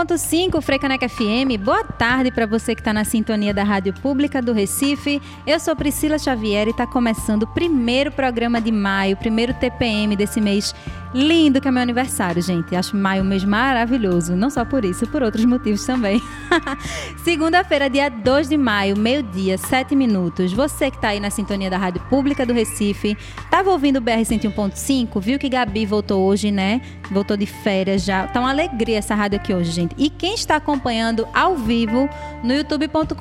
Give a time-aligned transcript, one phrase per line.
[0.00, 1.60] 101.5 Freicaneca FM.
[1.62, 5.20] Boa tarde para você que está na sintonia da Rádio Pública do Recife.
[5.46, 10.40] Eu sou Priscila Xavier e está começando o primeiro programa de maio, primeiro TPM desse
[10.40, 10.74] mês
[11.14, 12.74] lindo que é meu aniversário, gente.
[12.74, 14.36] Acho maio um mês maravilhoso.
[14.36, 16.22] Não só por isso, por outros motivos também.
[17.24, 20.54] Segunda-feira, dia 2 de maio, meio-dia, 7 minutos.
[20.54, 24.22] Você que está aí na sintonia da Rádio Pública do Recife, estava ouvindo o BR
[24.22, 26.80] 101.5, viu que Gabi voltou hoje, né?
[27.10, 28.26] Voltou de férias já.
[28.26, 29.94] Tá uma alegria essa rádio aqui hoje, gente.
[29.98, 32.08] E quem está acompanhando ao vivo
[32.42, 33.14] no youtube.com.br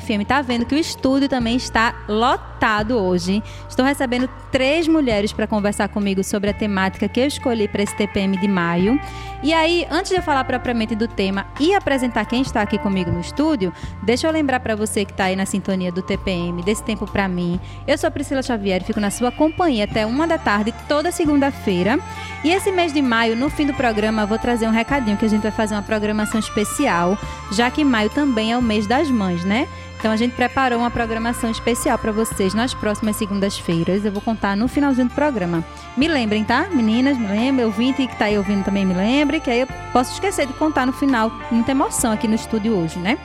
[0.00, 3.42] FM tá vendo que o estúdio também está lotado hoje.
[3.68, 7.96] Estou recebendo três mulheres para conversar comigo sobre a temática que eu escolhi para esse
[7.96, 9.00] TPM de maio.
[9.42, 13.15] E aí, antes de eu falar propriamente do tema e apresentar quem está aqui comigo
[13.16, 13.72] no estúdio,
[14.02, 17.26] deixa eu lembrar para você que está aí na sintonia do TPM, desse tempo para
[17.26, 17.58] mim.
[17.86, 21.98] Eu sou Priscila Xavier, fico na sua companhia até uma da tarde, toda segunda-feira.
[22.44, 25.28] E esse mês de maio, no fim do programa, vou trazer um recadinho que a
[25.28, 27.18] gente vai fazer uma programação especial,
[27.52, 29.66] já que maio também é o mês das mães, né?
[30.06, 34.04] Então a gente preparou uma programação especial para vocês nas próximas segundas-feiras.
[34.04, 35.64] Eu vou contar no finalzinho do programa.
[35.96, 36.68] Me lembrem, tá?
[36.72, 37.66] Meninas, me lembrem.
[37.66, 40.86] Ouvinte que está aí ouvindo também me lembre, que aí eu posso esquecer de contar
[40.86, 41.32] no final.
[41.50, 43.18] Muita emoção aqui no estúdio hoje, né?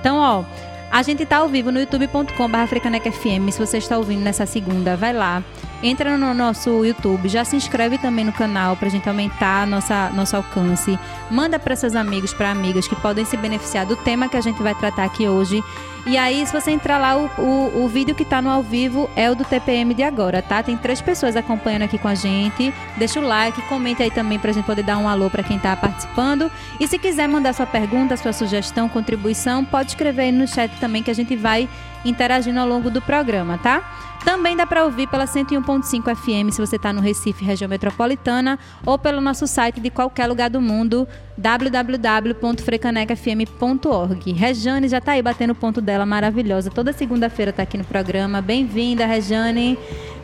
[0.00, 0.44] Então, ó,
[0.90, 3.50] a gente está ao vivo no youtube.com.br FM.
[3.50, 5.42] Se você está ouvindo nessa segunda, vai lá.
[5.82, 10.10] Entra no nosso YouTube, já se inscreve também no canal para a gente aumentar nossa,
[10.10, 10.98] nosso alcance.
[11.30, 14.60] Manda para seus amigos, para amigas que podem se beneficiar do tema que a gente
[14.60, 15.62] vai tratar aqui hoje.
[16.04, 19.10] E aí, se você entrar lá, o, o, o vídeo que está no ao vivo
[19.14, 20.62] é o do TPM de agora, tá?
[20.62, 22.72] Tem três pessoas acompanhando aqui com a gente.
[22.96, 25.58] Deixa o like, comente aí também para a gente poder dar um alô para quem
[25.58, 26.50] está participando.
[26.80, 31.02] E se quiser mandar sua pergunta, sua sugestão, contribuição, pode escrever aí no chat também
[31.02, 31.68] que a gente vai
[32.04, 34.07] interagindo ao longo do programa, tá?
[34.28, 38.98] Também dá para ouvir pela 101.5 FM se você está no Recife, região metropolitana, ou
[38.98, 41.08] pelo nosso site de qualquer lugar do mundo,
[41.38, 44.32] www.frecanecafm.org.
[44.32, 46.68] Rejane já está aí batendo o ponto dela, maravilhosa.
[46.68, 48.42] Toda segunda-feira está aqui no programa.
[48.42, 49.78] Bem-vinda, Rejane.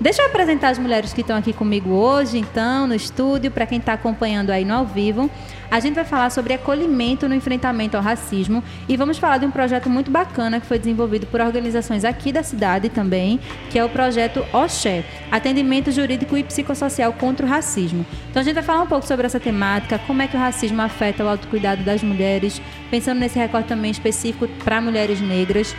[0.05, 3.79] Deixa eu apresentar as mulheres que estão aqui comigo hoje, então, no estúdio, para quem
[3.79, 5.31] está acompanhando aí no ao vivo.
[5.71, 9.51] A gente vai falar sobre acolhimento no enfrentamento ao racismo e vamos falar de um
[9.51, 13.89] projeto muito bacana que foi desenvolvido por organizações aqui da cidade também, que é o
[13.89, 18.05] projeto OXÉ, Atendimento Jurídico e Psicossocial contra o Racismo.
[18.29, 20.83] Então a gente vai falar um pouco sobre essa temática, como é que o racismo
[20.83, 22.61] afeta o autocuidado das mulheres,
[22.91, 25.75] pensando nesse recorte também específico para mulheres negras.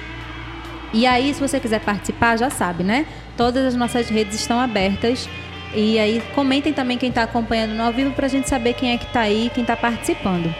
[0.94, 3.06] E aí, se você quiser participar, já sabe, né?
[3.35, 5.28] Todas as nossas redes estão abertas
[5.75, 8.94] e aí comentem também quem está acompanhando no ao vivo para a gente saber quem
[8.94, 10.53] é que está aí, quem está participando.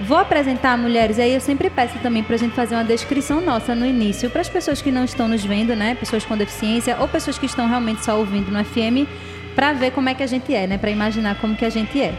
[0.00, 3.74] Vou apresentar mulheres aí, eu sempre peço também para a gente fazer uma descrição nossa
[3.74, 5.94] no início, para as pessoas que não estão nos vendo, né?
[5.94, 9.08] Pessoas com deficiência ou pessoas que estão realmente só ouvindo no FM,
[9.54, 10.78] para ver como é que a gente é, né?
[10.78, 12.14] Para imaginar como que a gente é.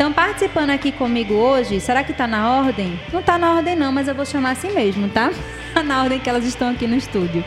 [0.00, 2.98] Então, participando aqui comigo hoje, será que está na ordem?
[3.12, 5.30] Não está na ordem não, mas eu vou chamar assim mesmo, tá?
[5.84, 7.44] na ordem que elas estão aqui no estúdio.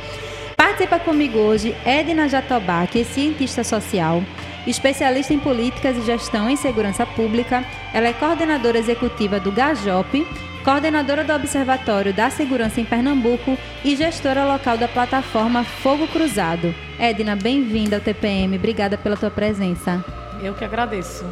[0.55, 4.21] Participa comigo hoje Edna Jatobá, que é cientista social,
[4.67, 7.65] especialista em políticas e gestão em segurança pública.
[7.91, 10.23] Ela é coordenadora executiva do GAJOP,
[10.63, 16.71] coordenadora do Observatório da Segurança em Pernambuco e gestora local da plataforma Fogo Cruzado.
[16.99, 18.57] Edna, bem-vinda ao TPM.
[18.57, 20.05] Obrigada pela tua presença.
[20.39, 21.25] Eu que agradeço.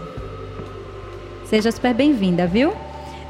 [1.51, 2.73] Seja super bem-vinda, viu?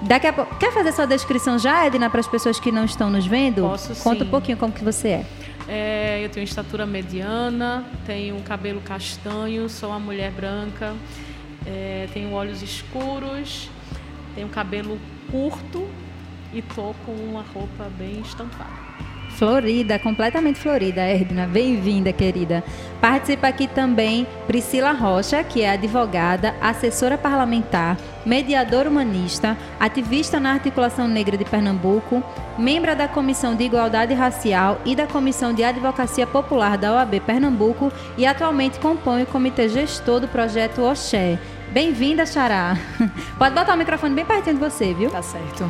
[0.03, 0.56] Daqui a pouco.
[0.57, 3.63] Quer fazer sua descrição já, Edna, para as pessoas que não estão nos vendo?
[3.63, 4.03] Posso sim.
[4.03, 5.25] Conta um pouquinho como que você é.
[5.68, 10.94] É, eu tenho estatura mediana, tenho cabelo castanho, sou uma mulher branca,
[11.65, 13.71] é, tenho olhos escuros,
[14.35, 15.00] tenho cabelo
[15.31, 15.88] curto
[16.53, 18.91] e tô com uma roupa bem estampada.
[19.38, 21.48] Florida, completamente florida, Erdina.
[21.48, 22.63] Bem-vinda, querida.
[23.00, 31.07] Participa aqui também Priscila Rocha, que é advogada, assessora parlamentar, mediadora humanista, ativista na Articulação
[31.07, 32.24] Negra de Pernambuco,
[32.57, 37.92] membro da Comissão de Igualdade Racial e da Comissão de Advocacia Popular da OAB Pernambuco
[38.18, 41.39] e atualmente compõe o comitê gestor do projeto Oxé.
[41.71, 42.77] Bem-vinda, Xará.
[43.39, 45.09] Pode botar o microfone bem pertinho de você, viu?
[45.09, 45.63] Tá certo.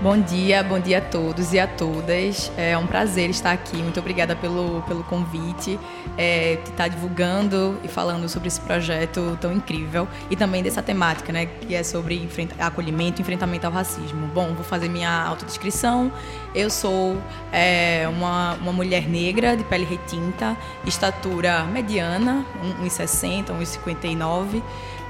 [0.00, 2.52] bom dia, bom dia a todos e a todas.
[2.56, 3.76] É um prazer estar aqui.
[3.78, 5.76] Muito obrigada pelo, pelo convite,
[6.16, 11.32] é, de estar divulgando e falando sobre esse projeto tão incrível e também dessa temática,
[11.32, 14.28] né, que é sobre enfrenta acolhimento e enfrentamento ao racismo.
[14.28, 16.12] Bom, vou fazer minha autodescrição.
[16.54, 17.20] Eu sou
[17.52, 20.56] é, uma, uma mulher negra de pele retinta,
[20.86, 22.46] estatura mediana,
[22.80, 24.62] 1,60, 1,59.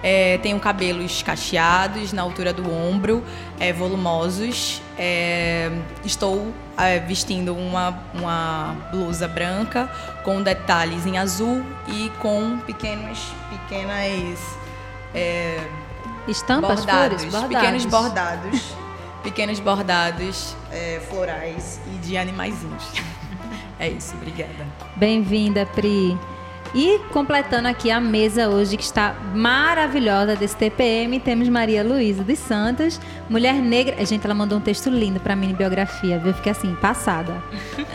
[0.03, 3.25] É, tenho cabelos cacheados na altura do ombro,
[3.59, 4.81] é, volumosos.
[4.97, 5.71] É,
[6.05, 9.91] estou é, vestindo uma, uma blusa branca
[10.25, 14.39] com detalhes em azul e com pequenos, pequenas
[15.15, 15.59] é,
[16.29, 17.57] estampas, bordados, flores, bordados.
[17.57, 18.75] pequenos bordados,
[19.23, 22.85] pequenos bordados é, florais e de animaizinhos.
[23.81, 24.67] É isso, obrigada.
[24.97, 26.19] Bem-vinda, Pri.
[26.75, 32.39] E completando aqui a mesa hoje, que está maravilhosa desse TPM, temos Maria Luísa dos
[32.39, 34.05] Santos, mulher negra.
[34.05, 36.29] Gente, ela mandou um texto lindo para a mini biografia, viu?
[36.29, 37.43] Eu fiquei assim, passada.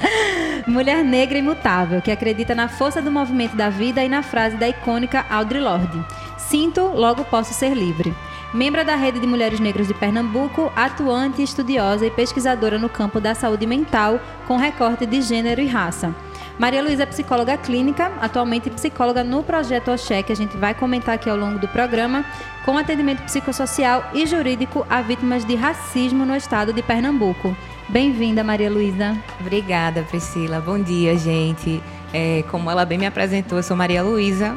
[0.66, 4.68] mulher negra imutável, que acredita na força do movimento da vida e na frase da
[4.68, 6.04] icônica Audre Lorde:
[6.38, 8.14] Sinto, logo posso ser livre.
[8.54, 13.34] Membra da Rede de Mulheres Negras de Pernambuco, atuante, estudiosa e pesquisadora no campo da
[13.34, 16.14] saúde mental, com recorte de gênero e raça.
[16.58, 21.16] Maria Luísa é psicóloga clínica, atualmente psicóloga no projeto Oxé, que a gente vai comentar
[21.16, 22.24] aqui ao longo do programa,
[22.64, 27.58] com atendimento psicossocial e jurídico a vítimas de racismo no estado de Pernambuco.
[27.90, 29.18] Bem-vinda, Maria Luísa.
[29.40, 30.62] Obrigada, Priscila.
[30.62, 31.82] Bom dia, gente.
[32.14, 34.56] É, como ela bem me apresentou, eu sou Maria Luísa,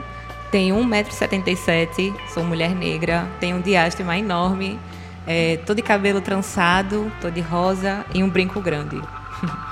[0.50, 4.78] tenho 1,77m, sou mulher negra, tenho um diástema enorme,
[5.26, 9.00] é, tô de cabelo trançado, tô de rosa e um brinco grande.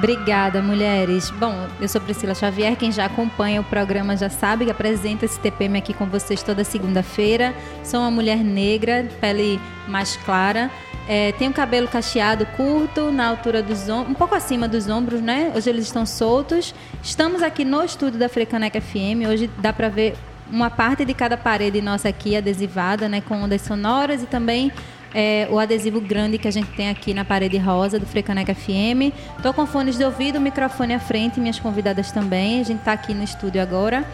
[0.00, 1.28] Obrigada, mulheres.
[1.28, 5.38] Bom, eu sou Priscila Xavier, quem já acompanha o programa já sabe que apresenta esse
[5.38, 7.54] TPM aqui com vocês toda segunda-feira.
[7.84, 10.70] Sou uma mulher negra, pele mais clara.
[11.06, 15.52] É, tenho cabelo cacheado curto, na altura dos ombros, um pouco acima dos ombros, né?
[15.54, 16.74] Hoje eles estão soltos.
[17.02, 19.28] Estamos aqui no estúdio da Frecaneca FM.
[19.28, 20.16] Hoje dá para ver
[20.50, 23.20] uma parte de cada parede nossa aqui adesivada, né?
[23.20, 24.72] Com ondas sonoras e também
[25.14, 29.12] é, o adesivo grande que a gente tem aqui na parede rosa do Frecaneca FM.
[29.36, 32.60] Estou com fones de ouvido, microfone à frente, minhas convidadas também.
[32.60, 34.06] A gente está aqui no estúdio agora.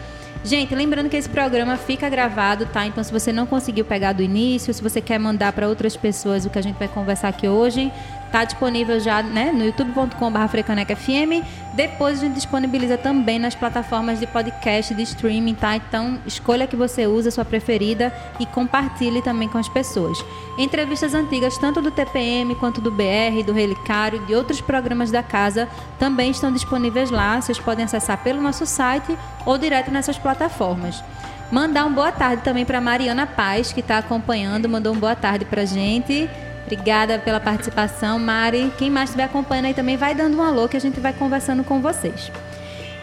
[0.43, 2.85] Gente, lembrando que esse programa fica gravado, tá?
[2.85, 6.45] Então, se você não conseguiu pegar do início, se você quer mandar para outras pessoas
[6.45, 7.91] o que a gente vai conversar aqui hoje,
[8.27, 11.47] Está disponível já né, no youtube.com.br.
[11.73, 15.75] Depois a gente disponibiliza também nas plataformas de podcast, de streaming, tá?
[15.77, 20.23] Então escolha a que você usa, a sua preferida, e compartilhe também com as pessoas.
[20.57, 25.67] Entrevistas antigas, tanto do TPM quanto do BR, do Relicário, de outros programas da casa,
[25.97, 27.39] também estão disponíveis lá.
[27.39, 31.01] Vocês podem acessar pelo nosso site ou direto nessas plataformas.
[31.49, 35.45] Mandar um boa tarde também para Mariana Paz, que está acompanhando, mandou um boa tarde
[35.45, 36.29] para gente.
[36.67, 38.73] Obrigada pela participação, Mari.
[38.77, 41.63] Quem mais estiver acompanhando aí também vai dando um alô que a gente vai conversando
[41.63, 42.29] com vocês.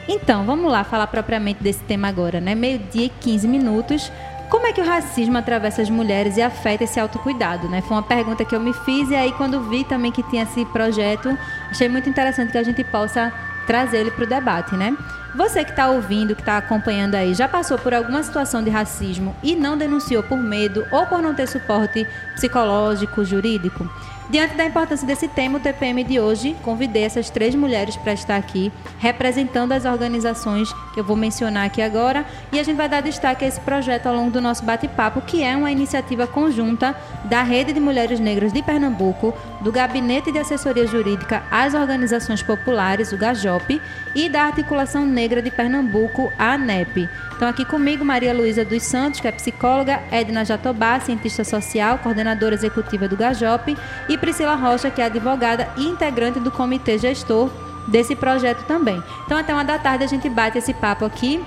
[0.06, 2.54] Então, vamos lá falar propriamente desse tema agora, né?
[2.54, 4.12] Meio-dia e 15 minutos.
[4.50, 7.80] Como é que o racismo atravessa as mulheres e afeta esse autocuidado, né?
[7.80, 10.66] Foi uma pergunta que eu me fiz e aí quando vi também que tinha esse
[10.66, 11.36] projeto,
[11.70, 13.32] achei muito interessante que a gente possa
[13.64, 14.96] trazer ele para o debate, né?
[15.34, 19.34] Você que está ouvindo, que está acompanhando aí, já passou por alguma situação de racismo
[19.42, 23.88] e não denunciou por medo ou por não ter suporte psicológico, jurídico?
[24.30, 28.36] Diante da importância desse tema, o TPM de hoje convidei essas três mulheres para estar
[28.36, 33.02] aqui, representando as organizações que eu vou mencionar aqui agora, e a gente vai dar
[33.02, 37.42] destaque a esse projeto ao longo do nosso bate-papo, que é uma iniciativa conjunta da
[37.42, 43.18] Rede de Mulheres Negras de Pernambuco, do Gabinete de Assessoria Jurídica às Organizações Populares, o
[43.18, 43.80] GAJOP,
[44.14, 47.08] e da Articulação Negra de Pernambuco, a ANEP.
[47.36, 52.54] Então, aqui comigo, Maria Luísa dos Santos, que é psicóloga, Edna Jatobá, cientista social, coordenadora
[52.54, 53.76] executiva do GAJOP,
[54.08, 57.50] e Priscila Rocha, que é advogada e integrante do comitê gestor
[57.88, 59.02] desse projeto também.
[59.24, 61.42] Então, até uma da tarde, a gente bate esse papo aqui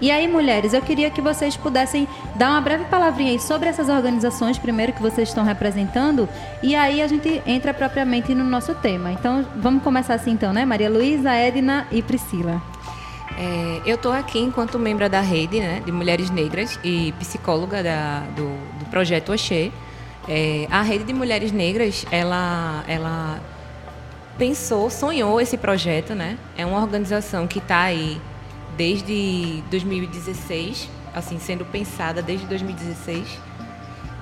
[0.00, 3.88] E aí, mulheres, eu queria que vocês pudessem dar uma breve palavrinha aí sobre essas
[3.88, 6.28] organizações, primeiro que vocês estão representando,
[6.62, 9.10] e aí a gente entra propriamente no nosso tema.
[9.10, 10.64] Então, vamos começar assim então, né?
[10.64, 12.62] Maria Luísa, Edna e Priscila.
[13.36, 18.20] É, eu estou aqui enquanto membro da rede né, de mulheres negras e psicóloga da,
[18.36, 19.72] do, do projeto Oxê.
[20.28, 23.40] É, a rede de mulheres negras, ela, ela
[24.36, 26.38] pensou, sonhou esse projeto, né?
[26.56, 28.20] É uma organização que está aí
[28.76, 33.26] desde 2016, assim, sendo pensada desde 2016.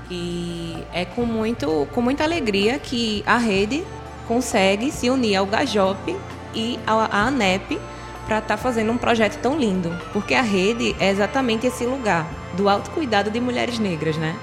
[0.09, 3.83] E é com, muito, com muita alegria que a rede
[4.29, 6.17] consegue se unir ao Gajop
[6.55, 7.81] e à ANEP
[8.27, 9.91] para estar tá fazendo um projeto tão lindo.
[10.13, 14.37] Porque a rede é exatamente esse lugar do autocuidado de mulheres negras, né?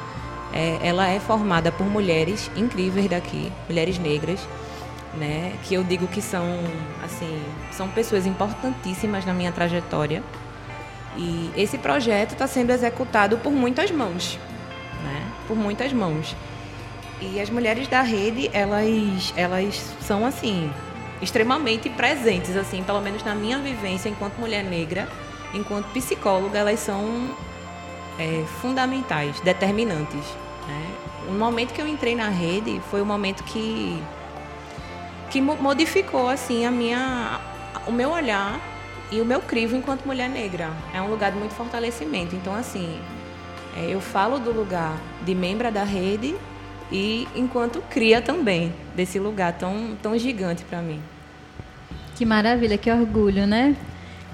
[0.54, 4.40] É, ela é formada por mulheres incríveis daqui, mulheres negras,
[5.16, 5.54] né?
[5.64, 6.46] Que eu digo que são,
[7.04, 7.42] assim,
[7.72, 10.24] são pessoas importantíssimas na minha trajetória.
[11.18, 14.40] E esse projeto está sendo executado por muitas mãos,
[15.04, 15.24] né?
[15.48, 16.36] Por muitas mãos.
[17.22, 20.70] E as mulheres da rede, elas, elas são assim
[21.22, 25.08] extremamente presentes, assim, pelo menos na minha vivência enquanto mulher negra,
[25.54, 27.30] enquanto psicóloga, elas são
[28.20, 30.26] é, fundamentais, determinantes.
[30.68, 30.96] Né?
[31.28, 34.02] O momento que eu entrei na rede foi o momento que
[35.30, 37.40] que modificou assim a minha
[37.88, 38.60] o meu olhar
[39.12, 40.72] e o meu crivo enquanto mulher negra.
[40.94, 42.36] É um lugar de muito fortalecimento.
[42.36, 43.00] Então assim,
[43.76, 46.36] é, eu falo do lugar de membra da rede
[46.92, 51.02] e enquanto cria também desse lugar tão tão gigante para mim.
[52.16, 53.76] Que maravilha, que orgulho, né?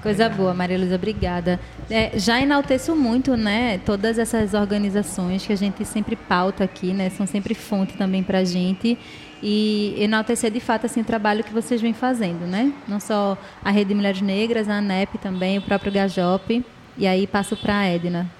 [0.02, 1.60] Coisa boa, Maria Luísa, obrigada.
[1.90, 7.10] É, já enalteço muito, né, todas essas organizações que a gente sempre pauta aqui, né,
[7.10, 8.98] são sempre fonte também para a gente
[9.42, 12.72] e enaltecer de fato assim o trabalho que vocês vêm fazendo, né?
[12.86, 16.62] Não só a Rede de Mulheres Negras, a ANEP também, o próprio Gajop.
[16.98, 18.30] E aí passo para a Edna.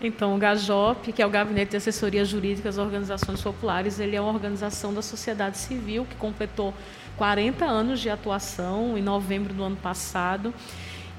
[0.00, 4.20] Então, o GAJOP, que é o Gabinete de Assessoria Jurídica das Organizações Populares, ele é
[4.20, 6.74] uma organização da sociedade civil que completou
[7.16, 10.52] 40 anos de atuação em novembro do ano passado.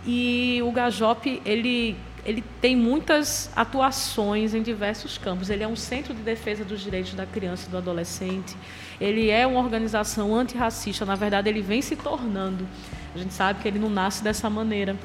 [0.05, 5.51] E o GAJOP, ele ele tem muitas atuações em diversos campos.
[5.51, 8.57] Ele é um centro de defesa dos direitos da criança e do adolescente.
[8.99, 11.05] Ele é uma organização antirracista.
[11.05, 12.67] Na verdade, ele vem se tornando.
[13.13, 14.95] A gente sabe que ele não nasce dessa maneira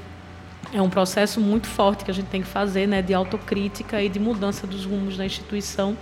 [0.73, 4.09] é um processo muito forte que a gente tem que fazer, né, de autocrítica e
[4.09, 5.97] de mudança dos rumos da instituição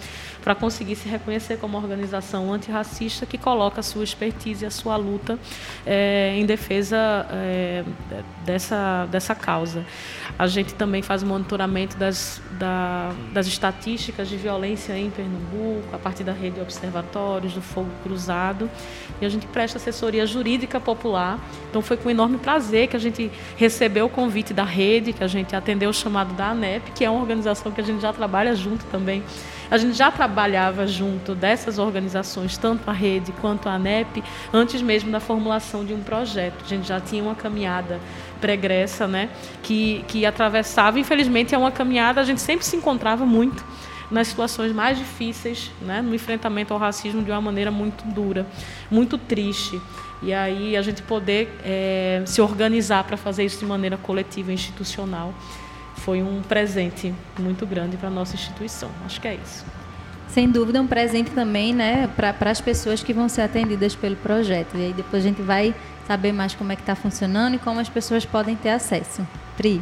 [0.49, 4.97] para conseguir se reconhecer como organização antirracista que coloca a sua expertise e a sua
[4.97, 5.39] luta
[5.85, 6.97] é, em defesa
[7.31, 7.85] é,
[8.47, 9.85] dessa, dessa causa.
[10.39, 15.99] A gente também faz o monitoramento das, da, das estatísticas de violência em Pernambuco, a
[15.99, 18.71] partir da rede de observatórios, do fogo cruzado,
[19.21, 21.39] e a gente presta assessoria jurídica popular.
[21.69, 25.29] Então foi com enorme prazer que a gente recebeu o convite da rede, que a
[25.29, 28.57] gente atendeu o chamado da ANEP, que é uma organização que a gente já trabalha
[28.57, 29.23] junto também.
[29.71, 35.11] A gente já trabalhava junto dessas organizações, tanto a rede quanto a ANEP, antes mesmo
[35.11, 36.65] da formulação de um projeto.
[36.65, 38.01] A gente já tinha uma caminhada
[38.41, 39.29] pregressa, né,
[39.63, 40.99] que, que atravessava.
[40.99, 43.63] Infelizmente, é uma caminhada, a gente sempre se encontrava muito
[44.11, 48.47] nas situações mais difíceis, né, no enfrentamento ao racismo de uma maneira muito dura,
[48.91, 49.81] muito triste.
[50.23, 55.33] E aí a gente poder é, se organizar para fazer isso de maneira coletiva, institucional,
[55.99, 58.91] foi um presente muito grande para a nossa instituição.
[59.05, 59.65] Acho que é isso.
[60.29, 64.77] Sem dúvida, um presente também né, para as pessoas que vão ser atendidas pelo projeto.
[64.77, 65.75] E aí depois a gente vai
[66.07, 69.27] saber mais como é que está funcionando e como as pessoas podem ter acesso.
[69.57, 69.81] Pri.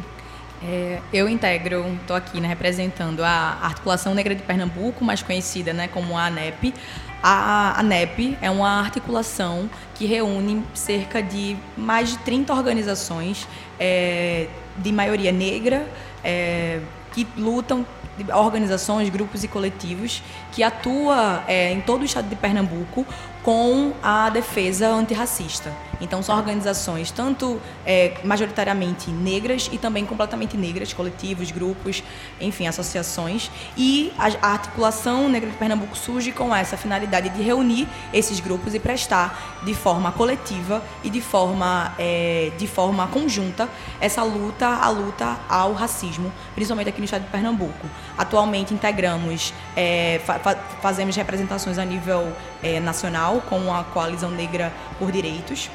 [0.63, 5.87] É, eu integro, estou aqui né, representando a Articulação Negra de Pernambuco, mais conhecida né,
[5.87, 6.73] como a ANEP.
[7.21, 13.47] A ANEP é uma articulação que reúne cerca de mais de 30 organizações
[13.79, 14.47] é,
[14.77, 15.87] de maioria negra
[16.27, 16.81] é,
[17.13, 17.85] que lutam
[18.33, 23.05] organizações, grupos e coletivos que atua é, em todo o estado de Pernambuco
[23.43, 25.71] com a defesa antirracista.
[26.01, 32.03] Então, são organizações tanto é, majoritariamente negras e também completamente negras, coletivos, grupos,
[32.39, 33.49] enfim, associações.
[33.77, 38.79] E a, articulação Negra de Pernambuco surge com essa finalidade de reunir esses grupos e
[38.79, 45.37] prestar de forma coletiva e de forma, é, de forma conjunta essa luta, a luta
[45.49, 47.87] ao racismo, principalmente aqui no estado de Pernambuco.
[48.17, 50.37] Atualmente integramos, é, fa
[50.81, 55.69] fazemos representações a nível é, nacional com a Coalizão Negra por Direitos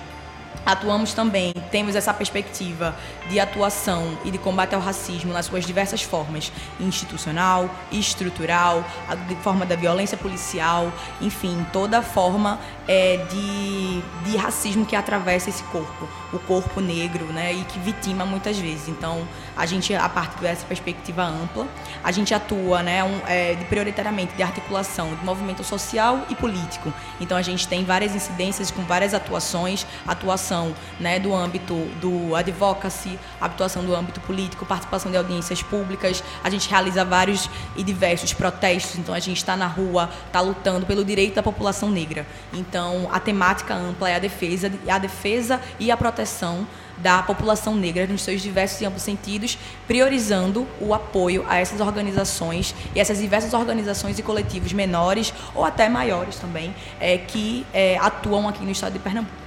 [0.65, 2.95] Atuamos também, temos essa perspectiva
[3.29, 8.85] de atuação e de combate ao racismo nas suas diversas formas, institucional, estrutural,
[9.27, 15.65] de forma da violência policial, enfim, toda forma é, de, de racismo que atravessa esse
[15.65, 18.89] corpo, o corpo negro, né, e que vitima muitas vezes.
[18.89, 21.67] Então, a gente, a partir dessa perspectiva ampla,
[22.03, 26.93] a gente atua, né, um, é, de, prioritariamente de articulação de movimento social e político.
[27.21, 33.19] Então, a gente tem várias incidências com várias atuações, atuação, né, do âmbito do advocacy,
[33.41, 36.23] atuação do âmbito político, participação de audiências públicas.
[36.43, 38.99] A gente realiza vários e diversos protestos.
[38.99, 42.27] Então, a gente está na rua, está lutando pelo direito da população negra.
[42.53, 46.67] Então, a temática ampla é a defesa, a defesa e a proteção
[47.03, 52.75] da população negra nos seus diversos e amplos sentidos, priorizando o apoio a essas organizações
[52.95, 58.49] e essas diversas organizações e coletivos menores ou até maiores também, é, que é, atuam
[58.49, 59.43] aqui no estado de Pernambuco.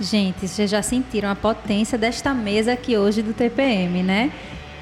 [0.00, 4.30] Gente, vocês já sentiram a potência desta mesa aqui hoje do TPM, né?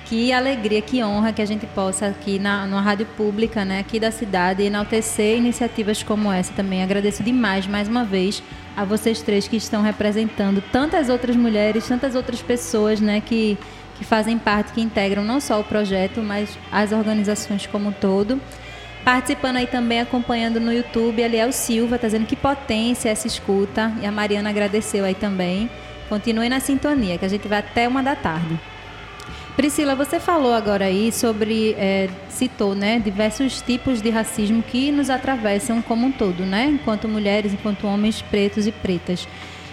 [0.05, 3.99] Que alegria, que honra que a gente possa aqui na, na rádio pública, né, aqui
[3.99, 6.81] da cidade, enaltecer iniciativas como essa também.
[6.81, 8.41] Agradeço demais, mais uma vez,
[8.77, 13.57] a vocês três que estão representando tantas outras mulheres, tantas outras pessoas, né, que,
[13.97, 18.41] que fazem parte, que integram não só o projeto, mas as organizações como um todo.
[19.05, 23.93] Participando aí também, acompanhando no YouTube, Aliel Silva, tá dizendo que potência essa escuta.
[24.03, 25.71] E a Mariana agradeceu aí também.
[26.09, 28.59] Continue na sintonia, que a gente vai até uma da tarde.
[29.57, 35.09] Priscila, você falou agora aí sobre, é, citou, né, diversos tipos de racismo que nos
[35.09, 39.27] atravessam como um todo, né, enquanto mulheres, enquanto homens pretos e pretas.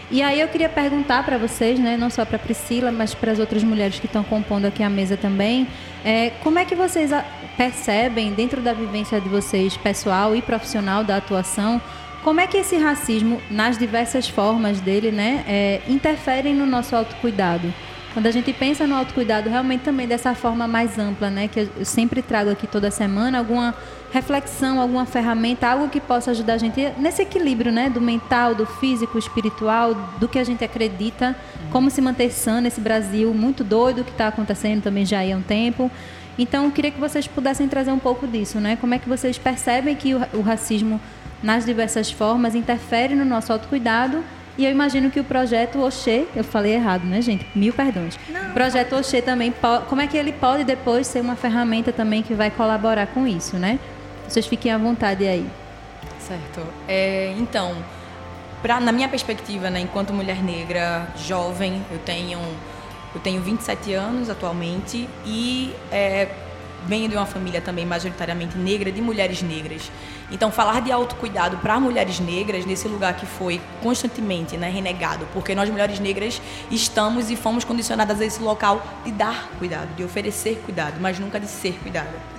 [0.09, 3.39] E aí eu queria perguntar para vocês, né, não só para Priscila, mas para as
[3.39, 5.67] outras mulheres que estão compondo aqui a mesa também,
[6.05, 7.11] é, como é que vocês
[7.57, 11.81] percebem dentro da vivência de vocês, pessoal e profissional da atuação,
[12.23, 17.73] como é que esse racismo, nas diversas formas dele, né, é, interferem no nosso autocuidado?
[18.13, 21.47] Quando a gente pensa no autocuidado, realmente também dessa forma mais ampla, né?
[21.47, 23.73] Que eu sempre trago aqui toda semana, alguma
[24.11, 27.89] reflexão, alguma ferramenta, algo que possa ajudar a gente nesse equilíbrio, né?
[27.89, 31.35] Do mental, do físico, espiritual, do que a gente acredita,
[31.71, 35.41] como se manter sã nesse Brasil muito doido que está acontecendo também já há um
[35.41, 35.89] tempo.
[36.37, 38.75] Então, eu queria que vocês pudessem trazer um pouco disso, né?
[38.79, 41.01] Como é que vocês percebem que o, racismo,
[41.41, 44.23] nas diversas formas, interfere no nosso autocuidado
[44.57, 47.45] e eu imagino que o projeto Oxê, eu falei errado, né, gente?
[47.55, 48.19] Mil perdões.
[48.29, 48.51] Não.
[48.51, 49.53] O projeto Oxê também,
[49.89, 53.57] como é que ele pode depois ser uma ferramenta também que vai colaborar com isso,
[53.57, 53.79] né?
[54.27, 55.45] Vocês fiquem à vontade aí.
[56.19, 56.61] Certo.
[56.87, 57.75] É, então,
[58.61, 62.39] pra, na minha perspectiva, né, enquanto mulher negra, jovem, eu tenho,
[63.13, 66.27] eu tenho 27 anos atualmente e é,
[66.87, 69.91] venho de uma família também majoritariamente negra, de mulheres negras.
[70.31, 75.53] Então, falar de autocuidado para mulheres negras, nesse lugar que foi constantemente né, renegado, porque
[75.53, 76.41] nós, mulheres negras,
[76.71, 81.39] estamos e fomos condicionadas a esse local de dar cuidado, de oferecer cuidado, mas nunca
[81.39, 82.33] de ser cuidada.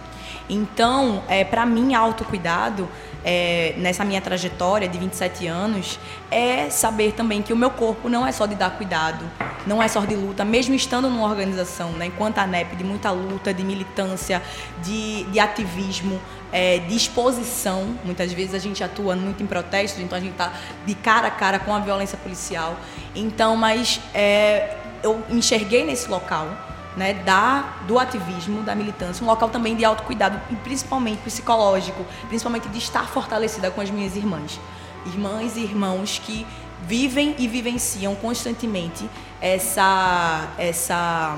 [0.48, 2.88] Então, é, para mim, autocuidado,
[3.24, 5.98] é, nessa minha trajetória de 27 anos,
[6.30, 9.24] é saber também que o meu corpo não é só de dar cuidado,
[9.66, 13.10] não é só de luta, mesmo estando numa organização, né, enquanto a NEP, de muita
[13.10, 14.42] luta, de militância,
[14.82, 16.20] de, de ativismo,
[16.52, 17.98] é, de exposição.
[18.04, 20.52] Muitas vezes a gente atua muito em protestos, então a gente está
[20.84, 22.76] de cara a cara com a violência policial.
[23.14, 29.48] Então, mas é, eu enxerguei nesse local né, da, do ativismo, da militância, um local
[29.48, 34.60] também de autocuidado, e principalmente psicológico, principalmente de estar fortalecida com as minhas irmãs.
[35.06, 36.46] Irmãs e irmãos que
[36.82, 39.08] vivem e vivenciam constantemente
[39.40, 41.36] essa, essa,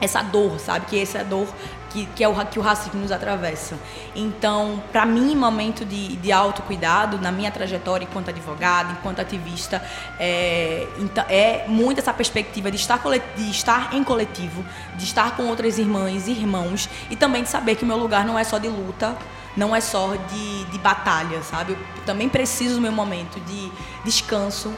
[0.00, 0.86] essa dor, sabe?
[0.86, 1.48] Que essa dor
[1.94, 3.78] que, que, é o, que o racismo nos atravessa.
[4.16, 9.80] Então, para mim, momento de, de autocuidado, na minha trajetória enquanto advogada, enquanto ativista,
[10.18, 13.00] é, então, é muito essa perspectiva de estar,
[13.36, 14.64] de estar em coletivo,
[14.96, 18.24] de estar com outras irmãs e irmãos, e também de saber que o meu lugar
[18.24, 19.16] não é só de luta,
[19.56, 21.74] não é só de, de batalha, sabe?
[21.74, 23.70] Eu também preciso do meu momento de
[24.04, 24.74] descanso,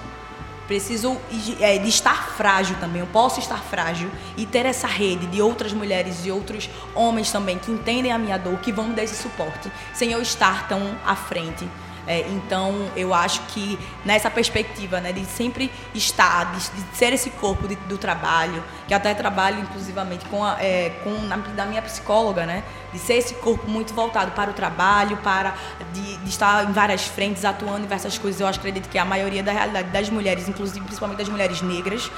[0.67, 1.17] Preciso
[1.61, 3.01] é, de estar frágil também.
[3.01, 7.59] Eu posso estar frágil e ter essa rede de outras mulheres e outros homens também
[7.59, 10.97] que entendem a minha dor, que vão me dar esse suporte, sem eu estar tão
[11.05, 11.69] à frente
[12.07, 17.31] é, então, eu acho que nessa perspectiva, né, de sempre estar, de, de ser esse
[17.31, 21.83] corpo de, do trabalho, que até trabalho inclusivamente com a, é, com na, da minha
[21.83, 25.55] psicóloga, né, de ser esse corpo muito voltado para o trabalho, para
[25.93, 28.41] de, de, estar em várias frentes, atuando em diversas coisas.
[28.41, 32.11] Eu acredito que a maioria da realidade das mulheres, inclusive principalmente das mulheres negras,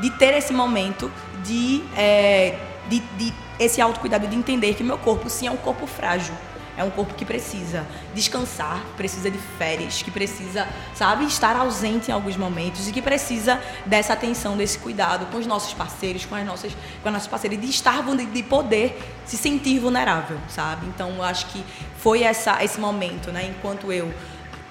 [0.00, 1.12] de ter esse momento
[1.44, 5.86] de, é, de, de esse autocuidado, de entender que meu corpo sim é um corpo
[5.86, 6.34] frágil
[6.76, 12.10] É um corpo que precisa descansar, que precisa de férias, que precisa, sabe, estar ausente
[12.10, 16.34] em alguns momentos e que precisa dessa atenção, desse cuidado com os nossos parceiros, com
[16.34, 20.86] as nossas, com as nossas parceiras, de estar, de poder se sentir vulnerável, sabe?
[20.86, 21.64] Então, eu acho que
[21.98, 23.46] foi essa, esse momento, né?
[23.46, 24.12] Enquanto eu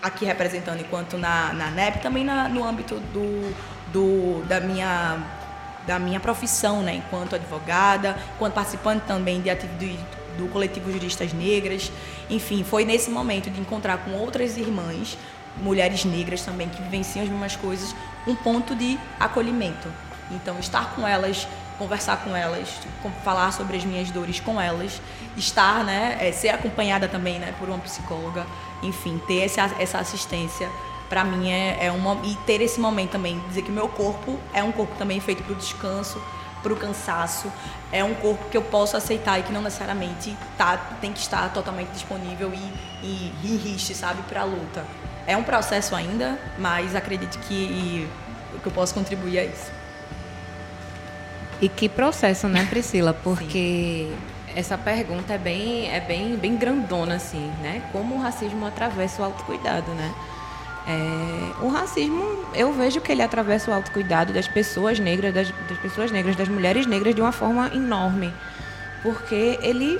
[0.01, 3.55] aqui representando, enquanto na, na NEP, também na, no âmbito do,
[3.93, 5.17] do, da minha
[5.85, 11.91] da minha profissão, né, enquanto advogada, enquanto participante também de atividade do coletivo Juristas Negras.
[12.29, 15.17] Enfim, foi nesse momento de encontrar com outras irmãs,
[15.57, 17.95] mulheres negras também, que vivenciam as mesmas coisas,
[18.27, 19.87] um ponto de acolhimento.
[20.31, 22.69] Então, estar com elas, conversar com elas,
[23.23, 25.01] falar sobre as minhas dores com elas,
[25.37, 28.45] estar, né, é, ser acompanhada também, né, por uma psicóloga,
[28.81, 30.69] enfim, ter essa, essa assistência
[31.09, 34.63] para mim é, é uma e ter esse momento também dizer que meu corpo é
[34.63, 36.19] um corpo também feito para o descanso
[36.63, 37.51] para o cansaço.
[37.91, 41.53] É um corpo que eu posso aceitar e que não necessariamente tá tem que estar
[41.53, 44.85] totalmente disponível e, e, e riste sabe para a luta.
[45.27, 48.09] É um processo ainda mas acredito que,
[48.61, 49.71] que eu posso contribuir a isso.
[51.61, 53.13] E que processo né Priscila?
[53.23, 57.81] Porque Sim essa pergunta é bem, é bem, bem grandona, assim, né?
[57.91, 60.13] Como o racismo atravessa o autocuidado, né?
[60.85, 65.77] É, o racismo, eu vejo que ele atravessa o autocuidado das pessoas negras, das, das,
[65.77, 68.33] pessoas negras, das mulheres negras de uma forma enorme,
[69.01, 69.99] porque ele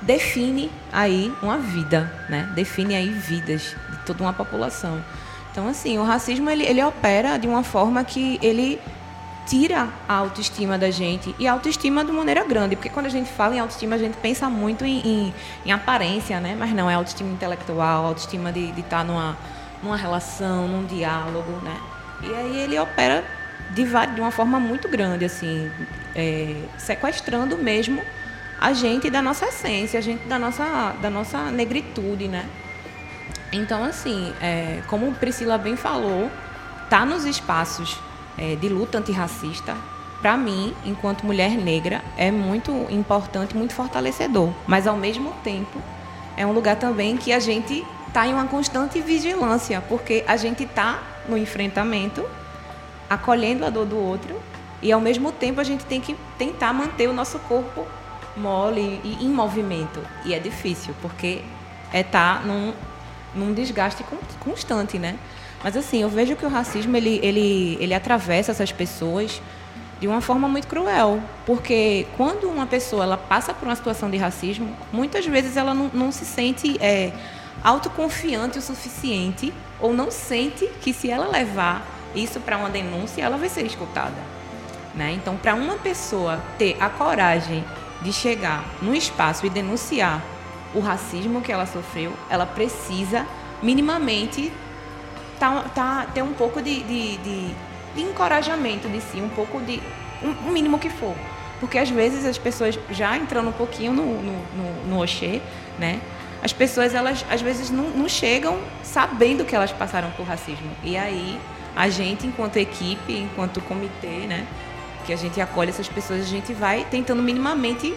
[0.00, 2.48] define aí uma vida, né?
[2.54, 5.04] Define aí vidas de toda uma população.
[5.52, 8.80] Então, assim, o racismo ele, ele opera de uma forma que ele
[9.46, 13.28] tira a autoestima da gente e a autoestima de maneira grande, porque quando a gente
[13.30, 15.34] fala em autoestima a gente pensa muito em, em,
[15.66, 16.56] em aparência, né?
[16.58, 19.36] Mas não é autoestima intelectual, autoestima de, estar tá numa
[19.82, 21.76] numa relação, num diálogo, né?
[22.22, 23.24] E aí ele opera
[23.70, 25.70] de, de uma forma muito grande, assim,
[26.14, 28.02] é, sequestrando mesmo
[28.60, 32.46] a gente da nossa essência, a gente da nossa, da nossa negritude, né?
[33.52, 36.30] Então, assim, é, como Priscila bem falou,
[36.88, 37.98] tá nos espaços
[38.36, 39.76] é, de luta antirracista,
[40.20, 44.52] para mim, enquanto mulher negra, é muito importante, muito fortalecedor.
[44.66, 45.80] Mas, ao mesmo tempo,
[46.36, 50.64] é um lugar também que a gente está em uma constante vigilância, porque a gente
[50.64, 52.28] está no enfrentamento,
[53.08, 54.40] acolhendo a dor do outro,
[54.82, 57.86] e ao mesmo tempo a gente tem que tentar manter o nosso corpo
[58.36, 60.00] mole e em movimento.
[60.24, 61.42] E é difícil, porque
[61.92, 62.72] é estar tá num,
[63.34, 64.04] num desgaste
[64.40, 65.16] constante, né?
[65.62, 69.40] Mas assim, eu vejo que o racismo ele, ele, ele atravessa essas pessoas
[70.00, 74.16] de uma forma muito cruel, porque quando uma pessoa ela passa por uma situação de
[74.16, 77.12] racismo, muitas vezes ela não, não se sente é,
[77.62, 83.36] autoconfiante o suficiente ou não sente que se ela levar isso para uma denúncia, ela
[83.36, 84.16] vai ser escutada.
[84.94, 85.12] Né?
[85.12, 87.64] Então, para uma pessoa ter a coragem
[88.02, 90.22] de chegar no espaço e denunciar
[90.74, 93.26] o racismo que ela sofreu, ela precisa
[93.62, 94.52] minimamente
[95.38, 97.54] tá, tá, ter um pouco de, de, de,
[97.94, 99.80] de encorajamento de si, um pouco de.
[100.22, 101.14] Um, um, mínimo que for.
[101.58, 105.40] Porque às vezes as pessoas, já entrando um pouquinho no, no, no, no Oxê,
[105.78, 106.00] né?
[106.42, 110.70] As pessoas elas às vezes não, não chegam sabendo que elas passaram por racismo.
[110.82, 111.38] E aí
[111.76, 114.46] a gente, enquanto equipe, enquanto comitê, né,
[115.04, 117.94] que a gente acolhe essas pessoas, a gente vai tentando minimamente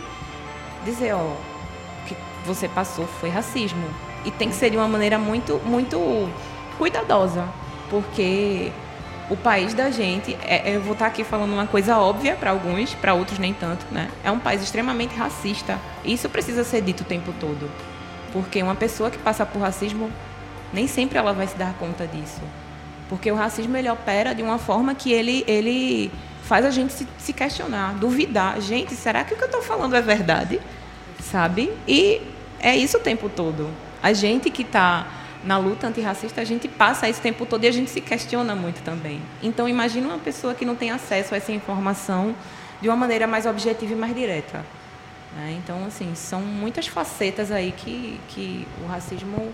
[0.86, 1.38] dizer, ó, o
[2.08, 3.86] que você passou foi racismo.
[4.26, 6.30] E tem que ser de uma maneira muito, muito
[6.78, 7.48] cuidadosa,
[7.90, 8.72] porque
[9.30, 12.94] o país da gente, é, eu vou estar aqui falando uma coisa óbvia para alguns,
[12.94, 14.10] para outros nem tanto, né?
[14.24, 15.80] É um país extremamente racista.
[16.04, 17.70] Isso precisa ser dito o tempo todo.
[18.34, 20.12] Porque uma pessoa que passa por racismo,
[20.74, 22.42] nem sempre ela vai se dar conta disso.
[23.08, 26.12] Porque o racismo ele opera de uma forma que ele, ele
[26.44, 28.60] faz a gente se, se questionar, duvidar.
[28.60, 30.60] Gente, será que o que eu estou falando é verdade?
[31.22, 31.72] Sabe?
[31.88, 32.22] E
[32.60, 33.70] é isso o tempo todo.
[34.02, 35.06] A gente que está
[35.44, 38.82] na luta antirracista, a gente passa esse tempo todo e a gente se questiona muito
[38.82, 39.22] também.
[39.44, 42.34] Então, imagine uma pessoa que não tem acesso a essa informação
[42.82, 44.66] de uma maneira mais objetiva e mais direta.
[45.36, 45.60] Né?
[45.64, 49.54] Então, assim, são muitas facetas aí que, que o racismo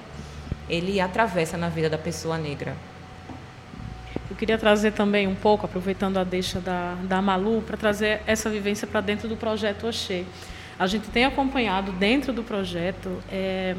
[0.70, 2.76] ele atravessa na vida da pessoa negra.
[4.30, 8.50] Eu queria trazer também um pouco, aproveitando a deixa da, da Malu, para trazer essa
[8.50, 10.26] vivência para dentro do projeto Oxê.
[10.78, 13.76] A gente tem acompanhado dentro do projeto é,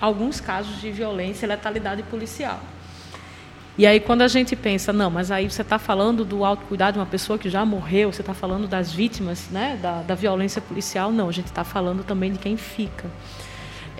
[0.00, 2.60] alguns casos de violência e letalidade policial.
[3.78, 6.98] E aí, quando a gente pensa, não, mas aí você está falando do autocuidado de
[6.98, 11.12] uma pessoa que já morreu, você está falando das vítimas né, da, da violência policial,
[11.12, 13.08] não, a gente está falando também de quem fica.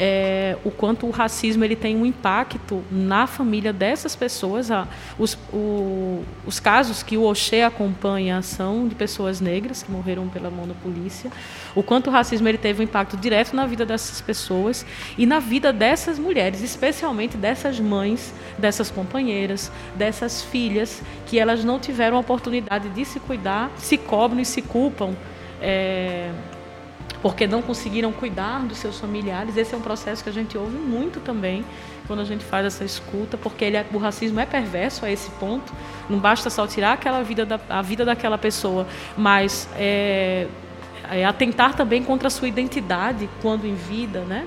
[0.00, 4.68] É, o quanto o racismo ele tem um impacto na família dessas pessoas.
[5.18, 10.50] os, o, os casos que o Oxê acompanha são de pessoas negras que morreram pela
[10.50, 11.32] mão da polícia.
[11.74, 14.87] O quanto o racismo ele teve um impacto direto na vida dessas pessoas
[15.18, 21.80] e na vida dessas mulheres, especialmente dessas mães, dessas companheiras, dessas filhas, que elas não
[21.80, 25.12] tiveram a oportunidade de se cuidar, se cobram e se culpam.
[25.61, 26.30] É,
[27.22, 29.57] porque não conseguiram cuidar dos seus familiares.
[29.57, 31.64] Esse é um processo que a gente ouve muito também
[32.07, 35.31] quando a gente faz essa escuta, porque ele, é, o racismo é perverso a esse
[35.33, 35.72] ponto.
[36.09, 40.46] Não basta só tirar aquela vida da, a vida daquela pessoa, mas é,
[41.11, 44.46] é atentar também contra a sua identidade quando em vida, né?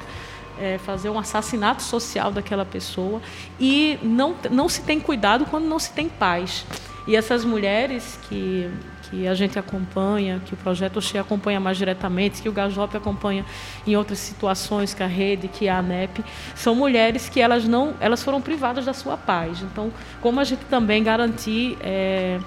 [0.59, 3.19] É fazer um assassinato social daquela pessoa
[3.59, 6.65] e não, não se tem cuidado quando não se tem paz.
[7.07, 8.69] E essas mulheres que
[9.11, 13.45] que a gente acompanha, que o projeto Oxê acompanha mais diretamente, que o Gajop acompanha
[13.85, 16.23] em outras situações, que a rede, que a ANEP,
[16.55, 19.61] são mulheres que elas não, elas foram privadas da sua paz.
[19.61, 22.39] Então, como a gente também garantir é,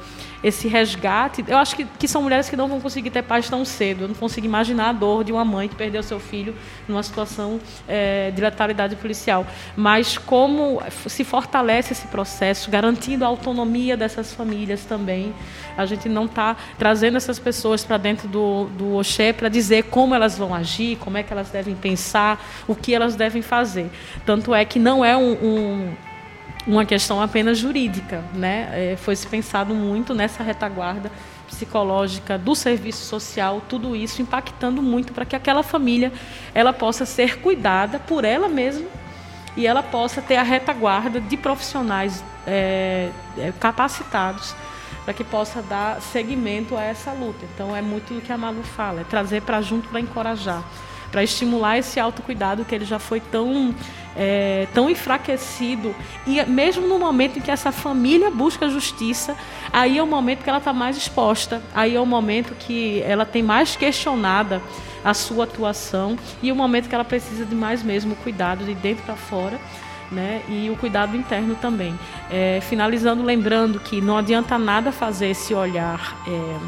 [0.45, 1.43] esse resgate.
[1.49, 4.05] Eu acho que, que são mulheres que não vão conseguir ter paz tão cedo.
[4.05, 6.55] Eu não consigo imaginar a dor de uma mãe que perdeu seu filho
[6.87, 9.47] numa situação é, de letalidade policial.
[9.75, 15.35] Mas como se fortalece esse processo, garantindo a autonomia dessas famílias também.
[15.79, 20.15] A gente não está trazendo essas pessoas para dentro do, do Oxê para dizer como
[20.15, 23.91] elas vão agir, como é que elas devem pensar, o que elas devem fazer.
[24.27, 25.95] Tanto é que não é um, um
[26.67, 28.69] uma questão apenas jurídica, né?
[28.73, 31.11] É, foi se pensado muito nessa retaguarda
[31.47, 36.13] psicológica do serviço social, tudo isso impactando muito para que aquela família
[36.55, 38.87] ela possa ser cuidada por ela mesma
[39.57, 44.55] e ela possa ter a retaguarda de profissionais é, é capacitados
[45.05, 47.45] para que possa dar seguimento a essa luta.
[47.55, 50.65] Então é muito o que a Malu fala, é trazer para junto para encorajar,
[51.13, 53.75] para estimular esse autocuidado que ele já foi tão
[54.17, 55.95] é, tão enfraquecido.
[56.27, 59.37] E mesmo no momento em que essa família busca justiça,
[59.73, 63.25] aí é o momento que ela está mais exposta, aí é o momento que ela
[63.25, 64.63] tem mais questionada
[65.05, 69.05] a sua atuação e o momento que ela precisa de mais mesmo cuidado de dentro
[69.05, 69.59] para fora.
[70.13, 70.43] Né?
[70.49, 71.99] E o cuidado interno também.
[72.31, 76.59] É, finalizando, lembrando que não adianta nada fazer esse olhar é,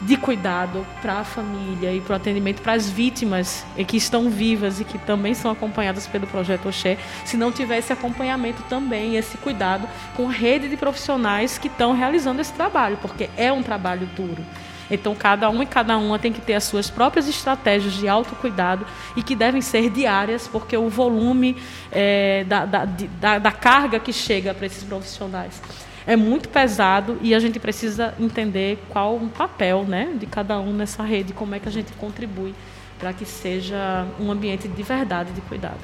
[0.00, 4.80] de cuidado para a família e para o atendimento para as vítimas que estão vivas
[4.80, 9.36] e que também são acompanhadas pelo projeto Oxé, se não tiver esse acompanhamento também, esse
[9.38, 14.44] cuidado com rede de profissionais que estão realizando esse trabalho, porque é um trabalho duro.
[14.90, 18.84] Então, cada um e cada uma tem que ter as suas próprias estratégias de autocuidado
[19.14, 21.56] e que devem ser diárias, porque o volume
[21.92, 25.62] é, da, da, da, da carga que chega para esses profissionais
[26.10, 30.72] é muito pesado e a gente precisa entender qual o papel né, de cada um
[30.72, 32.52] nessa rede, como é que a gente contribui
[32.98, 35.78] para que seja um ambiente de verdade, de cuidado.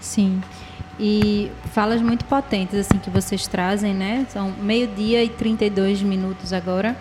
[0.00, 0.40] Sim.
[1.00, 4.24] E falas muito potentes assim que vocês trazem, né?
[4.28, 6.96] São meio-dia e 32 minutos agora.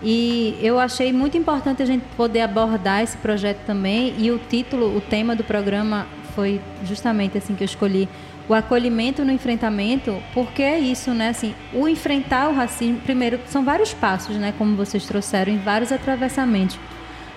[0.00, 4.14] E eu achei muito importante a gente poder abordar esse projeto também.
[4.18, 8.08] E o título, o tema do programa foi justamente assim que eu escolhi,
[8.50, 11.28] o acolhimento no enfrentamento, porque é isso, né?
[11.28, 14.52] Assim, o enfrentar o racismo, primeiro, são vários passos, né?
[14.58, 16.76] Como vocês trouxeram, em vários atravessamentos.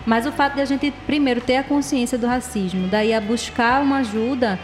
[0.08, 3.84] Mas o fato de a gente, primeiro, ter a consciência do racismo, daí a buscar
[3.84, 4.58] uma ajuda,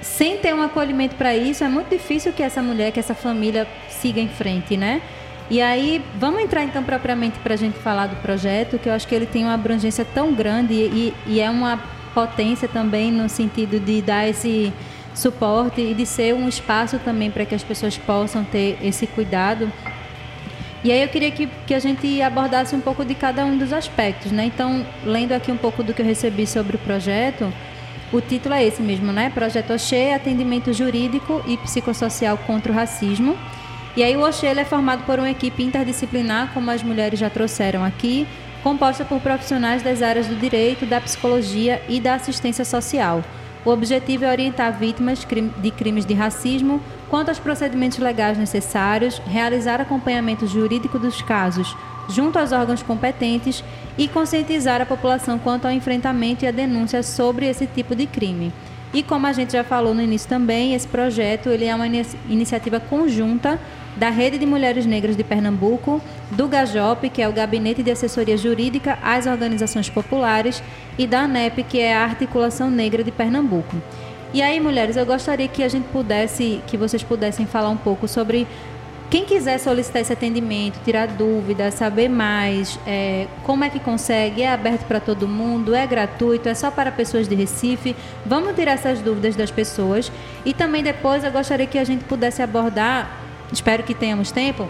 [0.00, 3.66] sem ter um acolhimento para isso, é muito difícil que essa mulher, que essa família
[3.88, 5.02] siga em frente, né?
[5.50, 9.08] E aí, vamos entrar então propriamente para a gente falar do projeto, que eu acho
[9.08, 11.82] que ele tem uma abrangência tão grande e, e é uma
[12.14, 14.72] potência também no sentido de dar esse
[15.14, 19.70] suporte e de ser um espaço também para que as pessoas possam ter esse cuidado.
[20.82, 23.72] E aí eu queria que, que a gente abordasse um pouco de cada um dos
[23.72, 24.46] aspectos, né?
[24.46, 27.52] Então, lendo aqui um pouco do que eu recebi sobre o projeto,
[28.12, 29.30] o título é esse mesmo, né?
[29.30, 33.36] Projeto Oxê, Atendimento Jurídico e Psicossocial contra o Racismo.
[33.94, 37.84] E aí o Oxê é formado por uma equipe interdisciplinar, como as mulheres já trouxeram
[37.84, 38.26] aqui,
[38.62, 43.22] composta por profissionais das áreas do direito, da psicologia e da assistência social.
[43.64, 45.26] O objetivo é orientar vítimas
[45.58, 51.76] de crimes de racismo quanto aos procedimentos legais necessários, realizar acompanhamento jurídico dos casos
[52.08, 53.62] junto aos órgãos competentes
[53.96, 58.52] e conscientizar a população quanto ao enfrentamento e a denúncia sobre esse tipo de crime.
[58.92, 62.80] E como a gente já falou no início também, esse projeto ele é uma iniciativa
[62.80, 63.60] conjunta
[63.96, 66.00] da Rede de Mulheres Negras de Pernambuco,
[66.30, 70.62] do GAJOP, que é o Gabinete de Assessoria Jurídica às Organizações Populares,
[70.98, 73.76] e da ANEP, que é a Articulação Negra de Pernambuco.
[74.32, 78.06] E aí, mulheres, eu gostaria que a gente pudesse, que vocês pudessem falar um pouco
[78.06, 78.46] sobre
[79.10, 84.52] Quem quiser solicitar esse atendimento, tirar dúvidas, saber mais, é, como é que consegue, é
[84.52, 87.96] aberto para todo mundo, é gratuito, é só para pessoas de Recife.
[88.24, 90.12] Vamos tirar essas dúvidas das pessoas.
[90.44, 93.19] E também depois eu gostaria que a gente pudesse abordar,
[93.52, 94.68] espero que tenhamos tempo,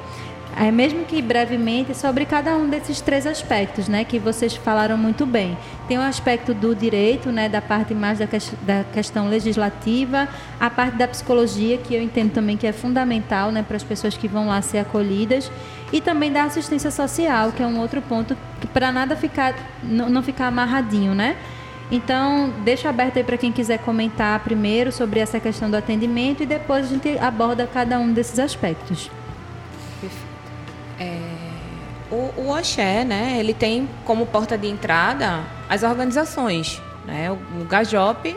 [0.56, 5.24] é, mesmo que brevemente, sobre cada um desses três aspectos, né, que vocês falaram muito
[5.24, 5.56] bem.
[5.86, 10.68] Tem o aspecto do direito, né, da parte mais da, que, da questão legislativa, a
[10.68, 14.26] parte da psicologia, que eu entendo também que é fundamental, né, para as pessoas que
[14.26, 15.50] vão lá ser acolhidas,
[15.92, 18.36] e também da assistência social, que é um outro ponto
[18.72, 21.36] para nada ficar não, não ficar amarradinho, né?
[21.90, 26.46] Então, deixa aberto aí para quem quiser comentar primeiro sobre essa questão do atendimento e
[26.46, 29.10] depois a gente aborda cada um desses aspectos.
[30.98, 31.18] É,
[32.10, 37.64] o, o Oxé, né, ele tem como porta de entrada as organizações, né, o, o
[37.64, 38.36] Gajop,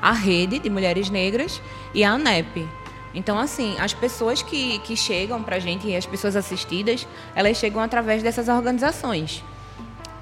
[0.00, 1.60] a Rede de Mulheres Negras
[1.94, 2.68] e a ANEP.
[3.14, 7.56] Então, assim, as pessoas que, que chegam para a gente e as pessoas assistidas, elas
[7.56, 9.44] chegam através dessas organizações.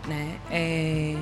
[0.07, 0.37] Né?
[0.51, 1.17] É...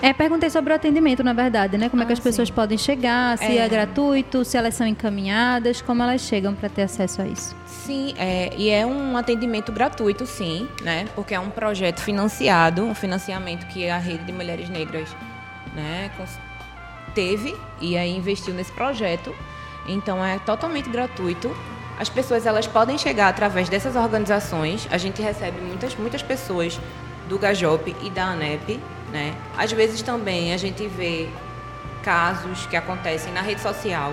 [0.00, 1.88] É, perguntei sobre o atendimento, na verdade, né?
[1.88, 3.58] Como ah, é que as ah, pessoas podem chegar, se é.
[3.58, 3.68] é.
[3.68, 7.56] gratuito, se elas são encaminhadas, como elas chegam para ter acesso a isso.
[7.66, 11.06] Sim, é, e é um atendimento gratuito, sim, né?
[11.16, 15.08] Porque é um projeto financiado, um financiamento que a Rede de Mulheres Negras
[15.74, 16.10] né,
[17.12, 19.34] teve e aí investiu nesse projeto.
[19.88, 21.50] Então é totalmente gratuito.
[21.98, 24.86] As pessoas elas podem chegar através dessas organizações.
[24.92, 26.78] A gente recebe muitas, muitas pessoas
[27.28, 28.78] do Gajop e da ANEP
[29.12, 29.34] né?
[29.56, 31.28] Às vezes também a gente vê
[32.02, 34.12] casos que acontecem na rede social,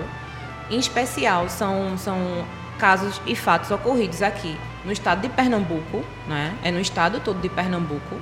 [0.70, 2.44] em especial são, são
[2.78, 6.56] casos e fatos ocorridos aqui no estado de Pernambuco, né?
[6.62, 8.16] é no estado todo de Pernambuco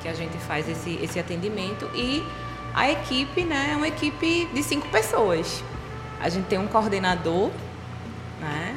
[0.00, 2.24] que a gente faz esse, esse atendimento e
[2.74, 5.62] a equipe né, é uma equipe de cinco pessoas.
[6.20, 7.50] A gente tem um coordenador,
[8.40, 8.74] né?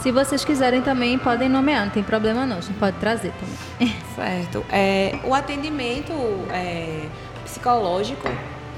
[0.00, 3.96] Se vocês quiserem também, podem nomear, não tem problema não, a gente pode trazer também.
[4.14, 4.64] Certo.
[4.70, 6.12] É, o atendimento
[6.50, 7.06] é,
[7.44, 8.28] psicológico,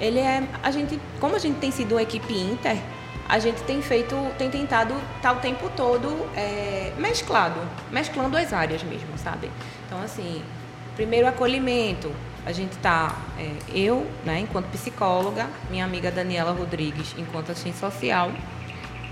[0.00, 0.42] ele é.
[0.62, 2.78] A gente, como a gente tem sido uma equipe inter,
[3.28, 8.83] a gente tem feito, tem tentado estar o tempo todo é, mesclado, mesclando as áreas
[8.83, 9.50] mesmo, sabe?
[9.87, 10.42] Então, assim,
[10.96, 12.11] primeiro acolhimento,
[12.46, 18.33] a gente está, é, eu, né, enquanto psicóloga, minha amiga Daniela Rodrigues, enquanto assistente social,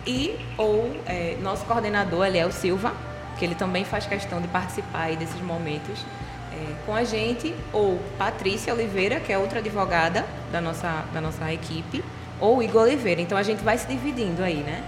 [0.07, 2.95] e ou é, nosso coordenador, Eliel Silva,
[3.39, 6.05] que ele também faz questão de participar desses momentos
[6.53, 11.53] é, com a gente, ou Patrícia Oliveira, que é outra advogada da nossa, da nossa
[11.53, 12.03] equipe,
[12.41, 13.21] ou Igor Oliveira.
[13.21, 14.83] Então a gente vai se dividindo aí, né?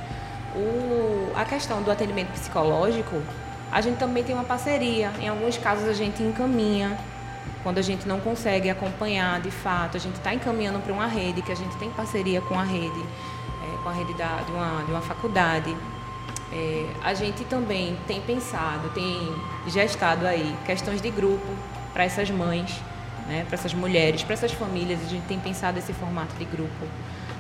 [0.54, 3.20] O, a questão do atendimento psicológico,
[3.70, 5.12] a gente também tem uma parceria.
[5.20, 6.96] Em alguns casos a gente encaminha,
[7.62, 11.42] quando a gente não consegue acompanhar de fato, a gente está encaminhando para uma rede,
[11.42, 13.04] que a gente tem parceria com a rede
[13.88, 15.74] com a rede da, de, uma, de uma faculdade.
[16.52, 19.34] É, a gente também tem pensado, tem
[19.66, 21.46] gestado aí questões de grupo
[21.92, 22.70] para essas mães,
[23.26, 25.00] né, para essas mulheres, para essas famílias.
[25.02, 26.86] A gente tem pensado esse formato de grupo.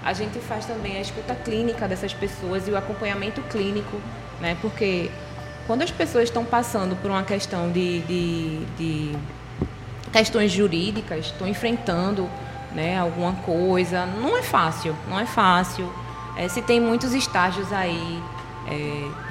[0.02, 4.00] A gente faz também a escuta clínica dessas pessoas e o acompanhamento clínico,
[4.40, 5.10] né, porque
[5.66, 9.18] quando as pessoas estão passando por uma questão de, de, de
[10.10, 12.28] questões jurídicas, estão enfrentando
[12.72, 15.90] né, alguma coisa, não é fácil, não é fácil
[16.38, 18.22] é, se tem muitos estágios aí,
[18.68, 18.72] é,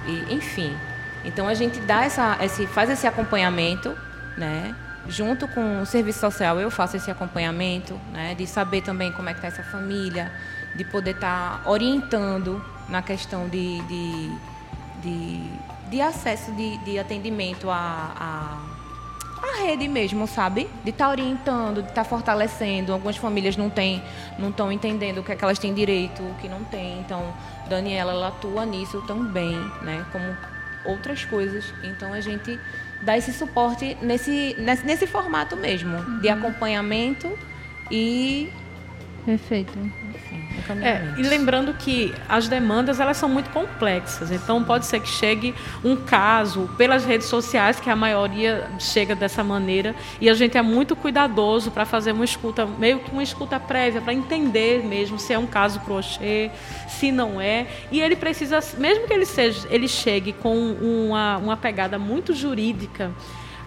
[0.08, 0.76] e, enfim.
[1.24, 3.96] Então a gente dá essa, esse, faz esse acompanhamento,
[4.38, 4.76] né?
[5.08, 8.36] Junto com o serviço social eu faço esse acompanhamento, né?
[8.36, 10.32] De saber também como é que está essa família,
[10.76, 14.32] de poder estar tá orientando na questão de, de,
[15.02, 15.50] de,
[15.90, 18.67] de acesso de, de atendimento a, a
[19.44, 20.68] a rede mesmo, sabe?
[20.84, 22.94] De estar tá orientando, de estar tá fortalecendo.
[22.94, 24.02] Algumas famílias não têm,
[24.38, 27.00] não estão entendendo o que é que elas têm direito, o que não têm.
[27.00, 27.34] Então,
[27.70, 30.06] Daniela ela atua nisso também, né?
[30.12, 30.26] Como
[30.86, 31.66] outras coisas.
[31.84, 32.60] Então a gente
[33.02, 36.20] dá esse suporte nesse nesse, nesse formato mesmo, uhum.
[36.20, 37.38] de acompanhamento
[37.92, 38.50] e
[39.26, 39.78] Perfeito.
[40.82, 45.54] É, e lembrando que as demandas elas são muito complexas, então pode ser que chegue
[45.84, 50.62] um caso pelas redes sociais, que a maioria chega dessa maneira, e a gente é
[50.62, 55.34] muito cuidadoso para fazer uma escuta, meio que uma escuta prévia, para entender mesmo se
[55.34, 56.52] é um caso crochê,
[56.88, 57.68] se não é.
[57.92, 63.12] E ele precisa, mesmo que ele, seja, ele chegue com uma, uma pegada muito jurídica,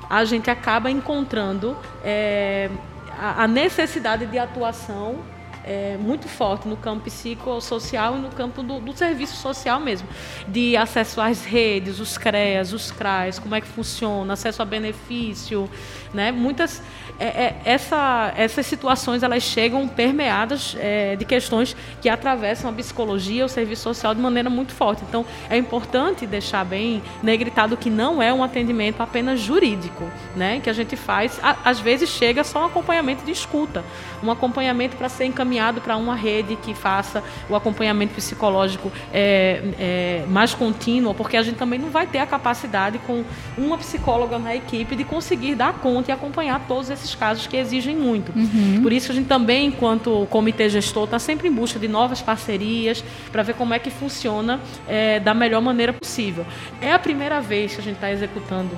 [0.08, 2.68] a gente acaba encontrando é,
[3.16, 5.20] a necessidade de atuação
[5.64, 10.08] é, muito forte no campo psicossocial e no campo do, do, serviço social mesmo,
[10.48, 15.68] de acesso às redes, os CREAS, os CRAs, como é que funciona, acesso a benefício,
[16.12, 16.32] né?
[16.32, 16.82] Muitas
[17.20, 23.44] é, é, essa, essas situações elas chegam permeadas é, de questões que atravessam a psicologia,
[23.44, 25.02] o serviço social de maneira muito forte.
[25.06, 30.60] Então, é importante deixar bem negritado que não é um atendimento apenas jurídico, né?
[30.60, 33.84] Que a gente faz, a, às vezes chega só um acompanhamento de escuta,
[34.22, 40.24] um acompanhamento para ser encaminhado para uma rede que faça o acompanhamento psicológico é, é,
[40.28, 43.24] mais contínuo, porque a gente também não vai ter a capacidade com
[43.56, 47.96] uma psicóloga na equipe de conseguir dar conta e acompanhar todos esses casos que exigem
[47.96, 48.32] muito.
[48.36, 48.80] Uhum.
[48.82, 53.02] Por isso a gente também, enquanto comitê gestor, está sempre em busca de novas parcerias
[53.30, 56.44] para ver como é que funciona é, da melhor maneira possível.
[56.80, 58.70] É a primeira vez que a gente está executando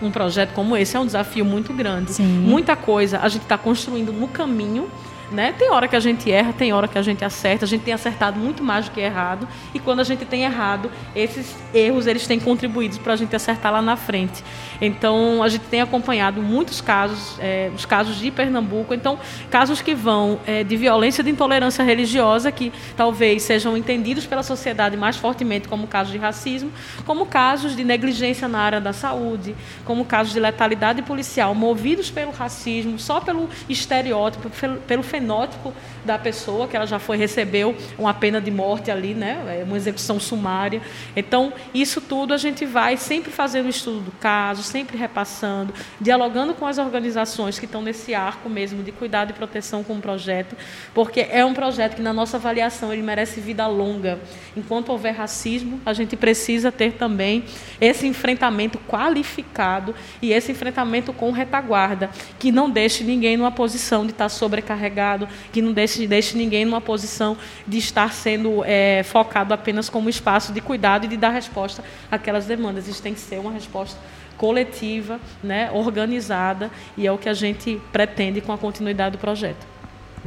[0.00, 2.12] um projeto como esse é um desafio muito grande.
[2.12, 2.24] Sim.
[2.24, 4.88] Muita coisa a gente está construindo no caminho
[5.30, 5.54] né?
[5.58, 7.64] Tem hora que a gente erra, tem hora que a gente acerta.
[7.64, 9.48] A gente tem acertado muito mais do que errado.
[9.74, 13.72] E quando a gente tem errado, esses erros eles têm contribuído para a gente acertar
[13.72, 14.42] lá na frente.
[14.80, 18.94] Então, a gente tem acompanhado muitos casos, é, os casos de Pernambuco.
[18.94, 19.18] Então,
[19.50, 24.96] casos que vão é, de violência de intolerância religiosa, que talvez sejam entendidos pela sociedade
[24.96, 26.70] mais fortemente como casos de racismo,
[27.04, 29.54] como casos de negligência na área da saúde,
[29.84, 35.72] como casos de letalidade policial movidos pelo racismo, só pelo estereótipo, pelo, pelo fenótipo
[36.04, 39.60] da pessoa, que ela já foi recebeu uma pena de morte ali, né?
[39.60, 40.82] É uma execução sumária.
[41.16, 46.54] Então, isso tudo a gente vai sempre fazendo um estudo do caso, sempre repassando, dialogando
[46.54, 50.54] com as organizações que estão nesse arco mesmo de cuidado e proteção com o projeto,
[50.94, 54.20] porque é um projeto que na nossa avaliação ele merece vida longa.
[54.54, 57.44] Enquanto houver racismo, a gente precisa ter também
[57.80, 64.12] esse enfrentamento qualificado e esse enfrentamento com retaguarda, que não deixe ninguém numa posição de
[64.12, 65.05] estar sobrecarregado
[65.52, 67.36] que não deixe, deixe ninguém numa posição
[67.66, 72.46] de estar sendo é, focado apenas como espaço de cuidado e de dar resposta àquelas
[72.46, 72.88] demandas.
[72.88, 73.98] Isso tem que ser uma resposta
[74.36, 79.66] coletiva, né, organizada, e é o que a gente pretende com a continuidade do projeto.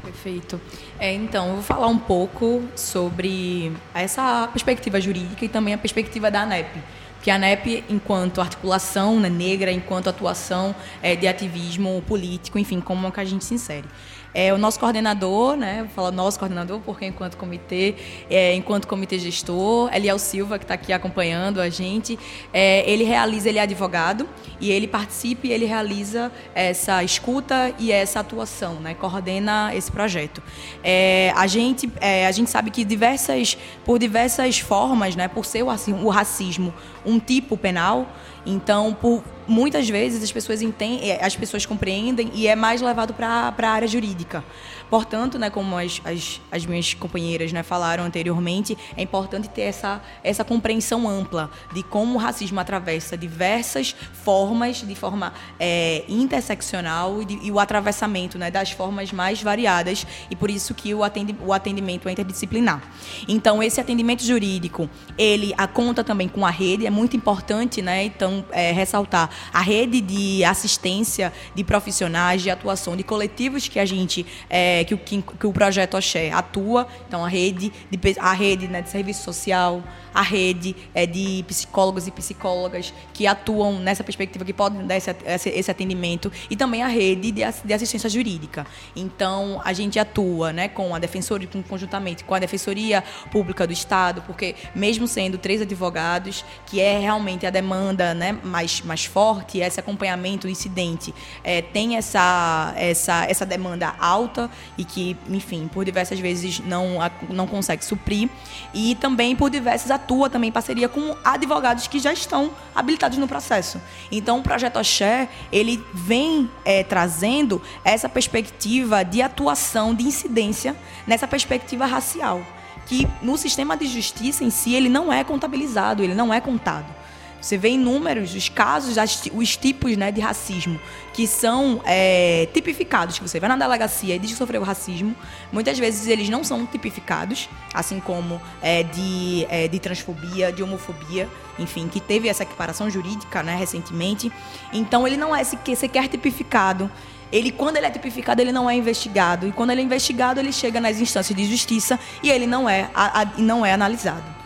[0.03, 0.59] Perfeito.
[0.97, 6.31] É, então, eu vou falar um pouco sobre essa perspectiva jurídica e também a perspectiva
[6.31, 6.79] da ANEP
[7.21, 13.11] que a ANEP, enquanto articulação né, negra, enquanto atuação é, de ativismo político, enfim, como
[13.11, 13.85] que a gente se insere.
[14.33, 17.95] É, o nosso coordenador, né, vou falar nosso coordenador, porque enquanto comitê,
[18.29, 22.17] é, enquanto comitê gestor, Eliel Silva, que está aqui acompanhando a gente,
[22.53, 24.27] é, ele realiza, ele é advogado,
[24.61, 30.43] e ele participa e ele realiza essa escuta e essa atuação, né, coordena esse projeto.
[30.83, 35.63] É, a, gente, é, a gente sabe que diversas, por diversas formas, né, por ser
[35.63, 36.73] o, o racismo
[37.05, 38.07] um tipo penal,
[38.45, 43.53] então, por muitas vezes as pessoas entendem, as pessoas compreendem e é mais levado para
[43.57, 44.43] a área jurídica.
[44.89, 50.01] Portanto, né, como as, as, as minhas companheiras né, falaram anteriormente, é importante ter essa,
[50.23, 57.25] essa compreensão ampla de como o racismo atravessa diversas formas, de forma é, interseccional e,
[57.25, 61.35] de, e, o atravessamento né, das formas mais variadas, e por isso que o, atendi,
[61.45, 62.81] o atendimento é interdisciplinar.
[63.27, 68.05] Então, esse atendimento jurídico, ele a conta também com a rede, é muito importante, né,
[68.05, 73.85] então, é, ressaltar a rede de assistência de profissionais, de atuação, de coletivos que a
[73.85, 78.33] gente é, é, que, o, que, o projeto Oxé atua, então a rede de, a
[78.33, 84.03] rede né, de serviço social, a rede é, de psicólogos e psicólogas que atuam nessa
[84.03, 88.65] perspectiva, que podem dar esse, esse atendimento, e também a rede de, de, assistência jurídica.
[88.95, 94.21] Então, a gente atua né, com a defensoria, conjuntamente com a Defensoria Pública do Estado,
[94.21, 99.79] porque mesmo sendo três advogados, que é realmente a demanda né, mais, mais forte, esse
[99.79, 101.13] acompanhamento incidente
[101.43, 106.97] é, tem essa, essa, essa demanda alta e que, enfim, por diversas vezes não,
[107.29, 108.29] não consegue suprir,
[108.73, 113.27] e também por diversas atua também em parceria com advogados que já estão habilitados no
[113.27, 113.81] processo.
[114.11, 121.27] Então, o projeto Oxé, ele vem é, trazendo essa perspectiva de atuação, de incidência nessa
[121.27, 122.41] perspectiva racial,
[122.85, 126.98] que no sistema de justiça em si ele não é contabilizado, ele não é contado.
[127.41, 128.95] Você vê inúmeros os casos,
[129.33, 130.79] os tipos né, de racismo
[131.13, 133.17] que são é, tipificados.
[133.17, 135.15] Que você vai na delegacia e diz que sofreu racismo.
[135.51, 141.29] Muitas vezes eles não são tipificados, assim como é, de, é, de transfobia, de homofobia,
[141.57, 144.31] enfim, que teve essa equiparação jurídica né, recentemente.
[144.71, 146.89] Então ele não é sequer tipificado.
[147.31, 149.47] Ele, quando ele é tipificado, ele não é investigado.
[149.47, 152.89] E quando ele é investigado, ele chega nas instâncias de justiça e ele não é,
[152.93, 154.38] a, a, não é analisado.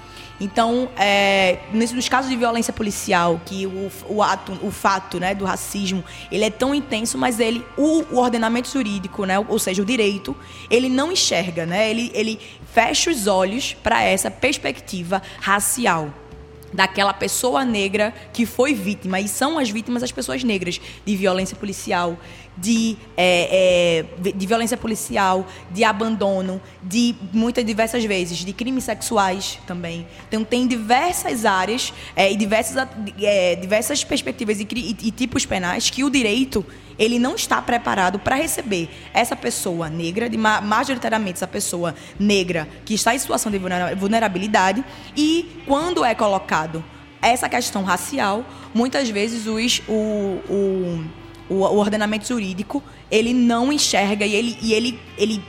[0.44, 5.46] Então, é, nos casos de violência policial, que o, o, ato, o fato né, do
[5.46, 9.86] racismo ele é tão intenso, mas ele, o, o ordenamento jurídico, né, ou seja, o
[9.86, 10.36] direito,
[10.70, 12.38] ele não enxerga, né, ele, ele
[12.74, 16.14] fecha os olhos para essa perspectiva racial
[16.74, 21.56] daquela pessoa negra que foi vítima, e são as vítimas as pessoas negras de violência
[21.56, 22.18] policial,
[22.58, 29.60] de, é, é, de violência policial, de abandono, de muitas diversas vezes, de crimes sexuais
[29.66, 30.08] também.
[30.28, 32.88] Então tem diversas áreas é, e diversas,
[33.22, 36.66] é, diversas perspectivas e, e, e tipos penais que o direito
[36.97, 42.93] ele não está preparado para receber essa pessoa negra, de majoritariamente essa pessoa negra que
[42.93, 43.60] está em situação de
[43.97, 44.84] vulnerabilidade,
[45.16, 46.84] e quando é colocado
[47.22, 49.93] essa questão racial, muitas vezes os, o,
[50.49, 51.06] o,
[51.50, 55.44] o, ordenamento jurídico ele não enxerga e ele, e ele, ele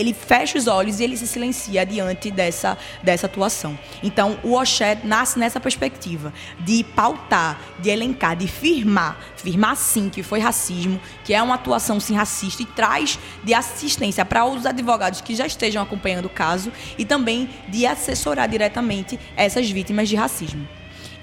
[0.00, 3.78] ele fecha os olhos e ele se silencia diante dessa, dessa atuação.
[4.02, 10.22] Então, o Oxé nasce nessa perspectiva de pautar, de elencar, de firmar, firmar sim que
[10.22, 15.20] foi racismo, que é uma atuação sim racista e traz de assistência para os advogados
[15.20, 20.66] que já estejam acompanhando o caso e também de assessorar diretamente essas vítimas de racismo.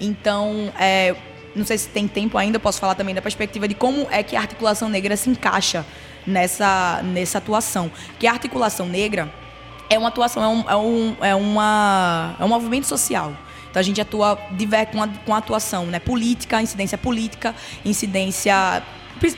[0.00, 1.16] Então, é,
[1.54, 4.36] não sei se tem tempo ainda, posso falar também da perspectiva de como é que
[4.36, 5.84] a articulação negra se encaixa
[6.26, 7.90] nessa, nessa atuação.
[8.18, 9.32] Que a articulação negra
[9.90, 13.34] é uma atuação, é um, é um, é uma, é um movimento social.
[13.70, 14.36] Então a gente atua
[14.92, 18.82] com, a, com a atuação né, política, incidência política, incidência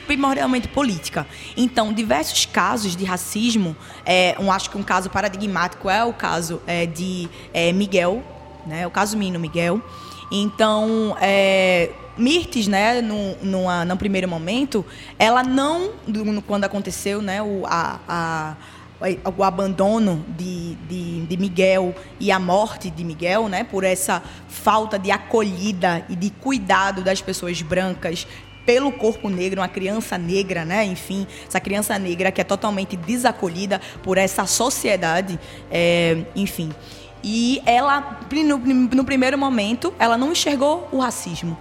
[0.05, 1.25] primordialmente política.
[1.57, 6.61] Então, diversos casos de racismo, é, um, acho que um caso paradigmático é o caso
[6.67, 8.23] é, de é, Miguel,
[8.65, 9.81] né, o caso Mino Miguel.
[10.31, 14.85] Então, é, Mirtes, né, no, numa, no primeiro momento,
[15.17, 15.91] ela não,
[16.45, 18.55] quando aconteceu né, o, a, a
[19.35, 24.99] o abandono de, de, de, Miguel e a morte de Miguel, né, por essa falta
[24.99, 28.27] de acolhida e de cuidado das pessoas brancas
[28.63, 33.81] pelo corpo negro, uma criança negra, né, enfim, essa criança negra que é totalmente desacolhida
[34.03, 35.39] por essa sociedade,
[35.71, 36.71] é, enfim.
[37.23, 41.57] E ela, no, no primeiro momento, ela não enxergou o racismo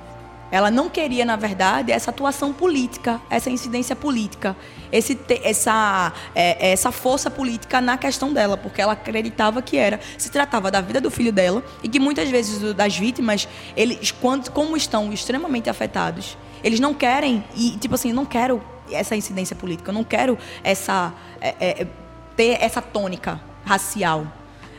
[0.51, 4.57] ela não queria, na verdade, essa atuação política, essa incidência política,
[4.90, 10.30] esse, essa, é, essa força política na questão dela, porque ela acreditava que era se
[10.30, 14.76] tratava da vida do filho dela e que muitas vezes das vítimas, eles, quando, como
[14.76, 19.94] estão extremamente afetados, eles não querem e tipo assim, não quero essa incidência política, eu
[19.94, 21.86] não quero essa é, é,
[22.36, 24.26] ter essa tônica racial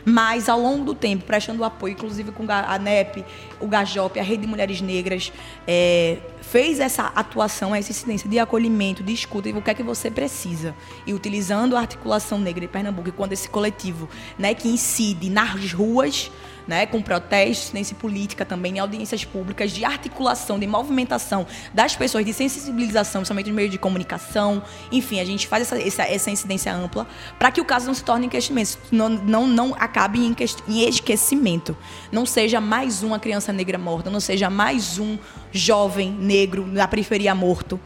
[0.06, 3.26] mas ao longo do tempo, prestando apoio, inclusive com a NEP,
[3.60, 5.32] o GAJOP, a Rede de Mulheres Negras,
[5.68, 9.84] é, fez essa atuação, essa incidência de acolhimento, de escuta, e o que é que
[9.84, 10.76] você precisa.
[11.06, 15.72] E utilizando a articulação negra de Pernambuco, e quando esse coletivo né, que incide nas
[15.72, 16.32] ruas,
[16.68, 22.26] né, com protestos, incidência política também, em audiências públicas, de articulação, de movimentação das pessoas,
[22.26, 24.62] de sensibilização, principalmente no meio de comunicação.
[24.92, 27.08] Enfim, a gente faz essa, essa, essa incidência ampla
[27.38, 30.36] para que o caso não se torne esquecimento, não, não, não acabe em,
[30.68, 31.76] em esquecimento.
[32.12, 35.18] Não seja mais uma criança negra morta, não seja mais um
[35.52, 37.80] jovem negro na periferia morto.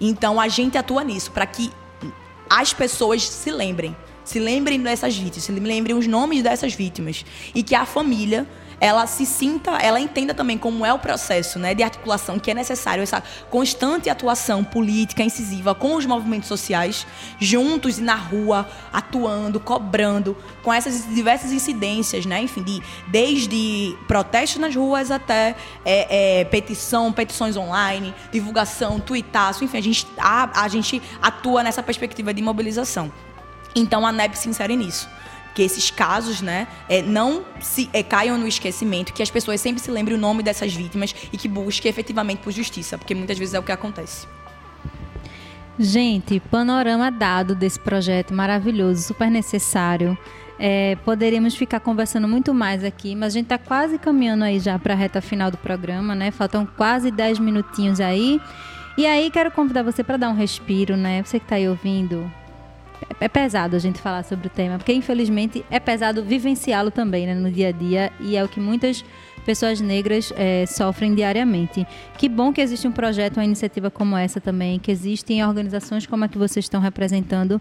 [0.00, 1.72] Então a gente atua nisso, para que
[2.48, 3.96] as pessoas se lembrem
[4.28, 7.24] se lembrem dessas vítimas, se lembrem os nomes dessas vítimas
[7.54, 8.46] e que a família
[8.80, 12.54] ela se sinta, ela entenda também como é o processo né, de articulação que é
[12.54, 17.06] necessário, essa constante atuação política, incisiva com os movimentos sociais,
[17.40, 24.60] juntos e na rua, atuando, cobrando, com essas diversas incidências, né, enfim, de, desde protestos
[24.60, 30.68] nas ruas até é, é, petição, petições online, divulgação, tuitaço, enfim, a gente, a, a
[30.68, 33.10] gente atua nessa perspectiva de mobilização.
[33.74, 35.08] Então a NEP se insere nisso.
[35.54, 39.82] Que esses casos né, é, não se é, caiam no esquecimento, que as pessoas sempre
[39.82, 43.54] se lembrem o nome dessas vítimas e que busquem efetivamente por justiça, porque muitas vezes
[43.54, 44.26] é o que acontece.
[45.78, 50.18] Gente, panorama dado desse projeto maravilhoso, super necessário.
[50.58, 54.76] É, poderíamos ficar conversando muito mais aqui, mas a gente está quase caminhando aí já
[54.76, 56.32] para a reta final do programa, né?
[56.32, 58.40] Faltam quase 10 minutinhos aí.
[58.96, 61.22] E aí quero convidar você para dar um respiro, né?
[61.22, 62.28] Você que está aí ouvindo,
[63.20, 67.34] é pesado a gente falar sobre o tema, porque infelizmente é pesado vivenciá-lo também né,
[67.34, 69.04] no dia a dia e é o que muitas
[69.44, 71.86] pessoas negras é, sofrem diariamente.
[72.18, 76.24] Que bom que existe um projeto, uma iniciativa como essa também, que existem organizações como
[76.24, 77.60] a que vocês estão representando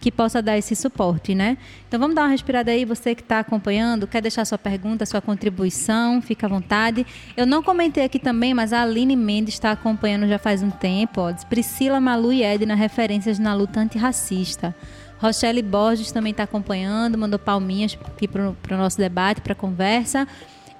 [0.00, 1.56] que possa dar esse suporte, né?
[1.86, 5.20] Então vamos dar uma respirada aí, você que está acompanhando, quer deixar sua pergunta, sua
[5.20, 7.06] contribuição, fica à vontade.
[7.36, 11.20] Eu não comentei aqui também, mas a Aline Mendes está acompanhando já faz um tempo,
[11.20, 14.74] ó, Priscila, Malu e Edna, referências na luta antirracista.
[15.20, 20.28] Rochelle Borges também está acompanhando, mandou palminhas aqui para o nosso debate, para a conversa.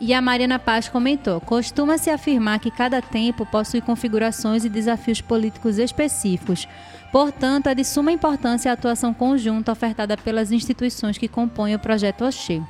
[0.00, 5.76] E a Mariana Paz comentou: costuma-se afirmar que cada tempo possui configurações e desafios políticos
[5.76, 6.68] específicos.
[7.10, 12.24] Portanto, é de suma importância a atuação conjunta ofertada pelas instituições que compõem o projeto
[12.24, 12.60] Oxê.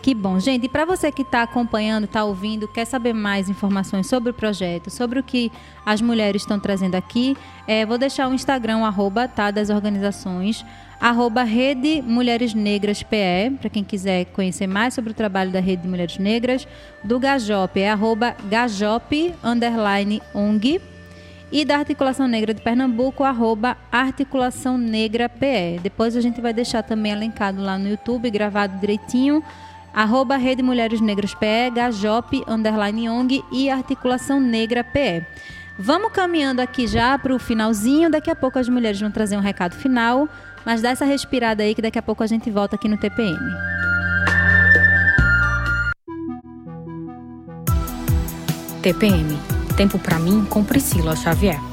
[0.00, 0.64] Que bom, gente.
[0.64, 4.90] E para você que está acompanhando, está ouvindo, quer saber mais informações sobre o projeto,
[4.90, 5.50] sobre o que
[5.84, 10.64] as mulheres estão trazendo aqui, é, vou deixar o Instagram, arroba, tá, das organizações,
[11.00, 15.82] arroba Rede Mulheres Negras PE, para quem quiser conhecer mais sobre o trabalho da Rede
[15.82, 16.66] de Mulheres Negras.
[17.02, 20.80] Do Gajop é arroba Gajop, underline ONG.
[21.50, 25.80] E da Articulação Negra de Pernambuco, arroba Articulação Negra PE.
[25.82, 29.42] Depois a gente vai deixar também elencado lá no YouTube, gravado direitinho,
[29.94, 35.24] arroba Rede Mulheres Negras PE, Gajop, underline ONG e Articulação Negra PE.
[35.78, 38.10] Vamos caminhando aqui já para o finalzinho.
[38.10, 40.28] Daqui a pouco as mulheres vão trazer um recado final,
[40.66, 43.38] mas dá essa respirada aí que daqui a pouco a gente volta aqui no TPM.
[48.82, 51.67] TPM Tempo para mim com Priscila Xavier.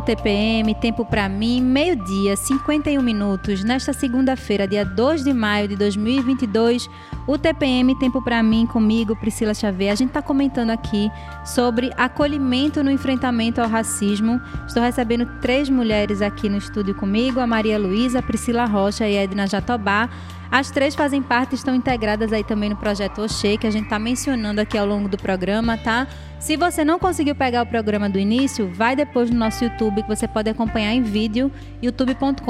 [0.00, 3.62] No TPM, tempo para mim, meio-dia, 51 minutos.
[3.62, 6.88] Nesta segunda-feira, dia 2 de maio de 2022,
[7.26, 9.92] o TPM Tempo para mim comigo, Priscila Xavier.
[9.92, 11.10] A gente está comentando aqui
[11.44, 14.40] sobre acolhimento no enfrentamento ao racismo.
[14.66, 19.46] Estou recebendo três mulheres aqui no estúdio comigo, a Maria Luísa, Priscila Rocha e Edna
[19.46, 20.08] Jatobá.
[20.50, 23.98] As três fazem parte, estão integradas aí também no projeto Oxê, que a gente está
[23.98, 26.08] mencionando aqui ao longo do programa, tá?
[26.40, 30.08] Se você não conseguiu pegar o programa do início, vai depois no nosso YouTube, que
[30.08, 32.40] você pode acompanhar em vídeo, youtube.com.br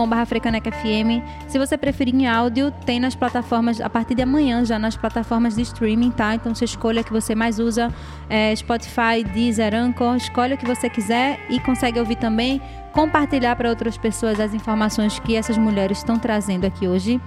[1.49, 5.57] Se você preferir em áudio, tem nas plataformas, a partir de amanhã, já nas plataformas
[5.57, 6.37] de streaming, tá?
[6.37, 7.93] Então você escolhe a que você mais usa,
[8.29, 12.63] é, Spotify, Deezer, Anchor, escolhe o que você quiser e consegue ouvir também,
[12.93, 17.21] compartilhar para outras pessoas as informações que essas mulheres estão trazendo aqui hoje.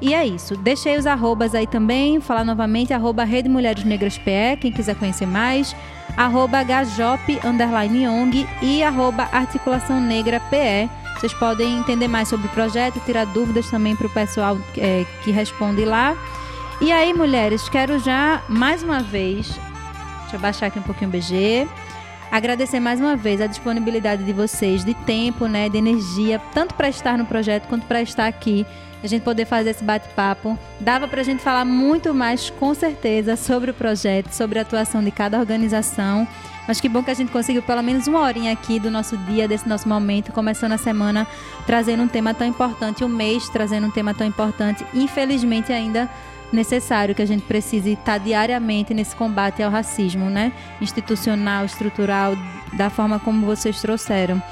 [0.00, 0.56] E é isso.
[0.56, 2.20] Deixei os arrobas aí também.
[2.20, 5.74] Falar novamente, arroba Rede Mulheres Negras PE, quem quiser conhecer mais.
[6.16, 10.88] Arroba Gajop, underline ONG e arroba Articulação Negra PE.
[11.18, 15.30] Vocês podem entender mais sobre o projeto, tirar dúvidas também para o pessoal é, que
[15.30, 16.14] responde lá.
[16.80, 19.48] E aí, mulheres, quero já mais uma vez,
[20.20, 21.66] deixa eu baixar aqui um pouquinho o BG,
[22.30, 26.90] agradecer mais uma vez a disponibilidade de vocês, de tempo, né, de energia, tanto para
[26.90, 28.66] estar no projeto quanto para estar aqui
[29.02, 30.58] a gente poder fazer esse bate-papo.
[30.80, 35.02] Dava para a gente falar muito mais, com certeza, sobre o projeto, sobre a atuação
[35.02, 36.26] de cada organização.
[36.66, 39.46] Mas que bom que a gente conseguiu pelo menos uma horinha aqui do nosso dia,
[39.46, 41.26] desse nosso momento, começando a semana
[41.64, 44.84] trazendo um tema tão importante, o um mês trazendo um tema tão importante.
[44.92, 46.10] Infelizmente, ainda
[46.52, 50.52] necessário que a gente precise estar diariamente nesse combate ao racismo, né?
[50.80, 52.34] Institucional, estrutural,
[52.72, 54.42] da forma como vocês trouxeram.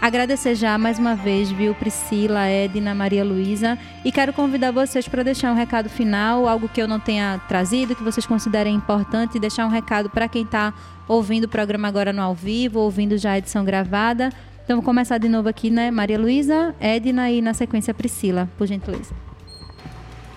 [0.00, 3.78] Agradecer já mais uma vez, viu, Priscila, Edna, Maria Luísa.
[4.04, 7.96] E quero convidar vocês para deixar um recado final, algo que eu não tenha trazido,
[7.96, 10.72] que vocês considerem importante, deixar um recado para quem está
[11.08, 14.30] ouvindo o programa agora no ao vivo, ouvindo já a edição gravada.
[14.62, 15.90] Então, vou começar de novo aqui, né?
[15.90, 19.14] Maria Luísa, Edna e, na sequência, Priscila, por gentileza.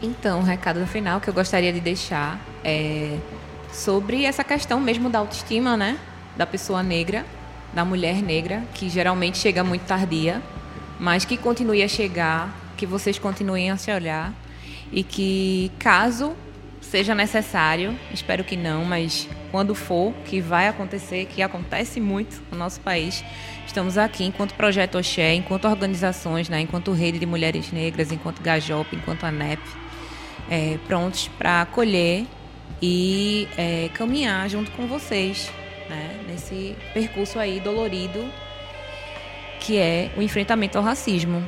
[0.02, 3.18] Então, o recado final que eu gostaria de deixar é
[3.72, 5.98] sobre essa questão mesmo da autoestima, né?
[6.38, 7.26] Da pessoa negra
[7.74, 10.42] da mulher negra, que geralmente chega muito tardia,
[11.00, 14.34] mas que continue a chegar, que vocês continuem a se olhar
[14.92, 16.36] e que caso
[16.82, 22.58] seja necessário, espero que não, mas quando for, que vai acontecer, que acontece muito no
[22.58, 23.24] nosso país,
[23.68, 28.96] estamos aqui enquanto Projeto Oxé, enquanto organizações, né, enquanto Rede de Mulheres Negras, enquanto Gajop,
[28.96, 29.62] enquanto ANEP,
[30.50, 32.26] é, prontos para acolher
[32.82, 35.52] e é, caminhar junto com vocês
[35.90, 38.30] né, nesse percurso aí dolorido
[39.60, 41.44] que é o enfrentamento ao racismo.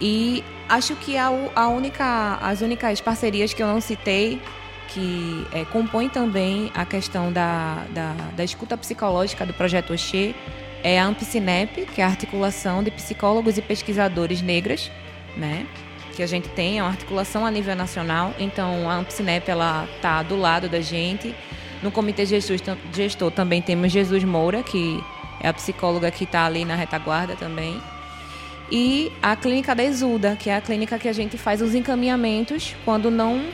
[0.00, 4.40] E acho que a, a única, as únicas parcerias que eu não citei
[4.88, 10.34] que é, compõem também a questão da, da, da, escuta psicológica do projeto Oxê
[10.82, 14.90] é a Ampcinep, que é a articulação de psicólogos e pesquisadores negras,
[15.36, 15.66] né?
[16.14, 18.34] Que a gente tem, é uma articulação a nível nacional.
[18.38, 19.46] Então, a Ampcinep,
[19.96, 21.34] está do lado da gente.
[21.82, 22.58] No Comitê gestor,
[22.92, 25.02] gestor também temos Jesus Moura, que
[25.40, 27.80] é a psicóloga que está ali na retaguarda também.
[28.70, 32.74] E a clínica da Exuda, que é a clínica que a gente faz os encaminhamentos
[32.84, 33.44] quando não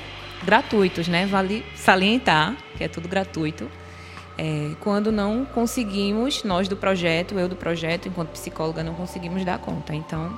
[0.44, 1.26] gratuitos, né?
[1.26, 3.68] Vale salientar que é tudo gratuito.
[4.36, 9.58] É, quando não conseguimos, nós do projeto, eu do projeto, enquanto psicóloga, não conseguimos dar
[9.58, 9.92] conta.
[9.92, 10.32] Então,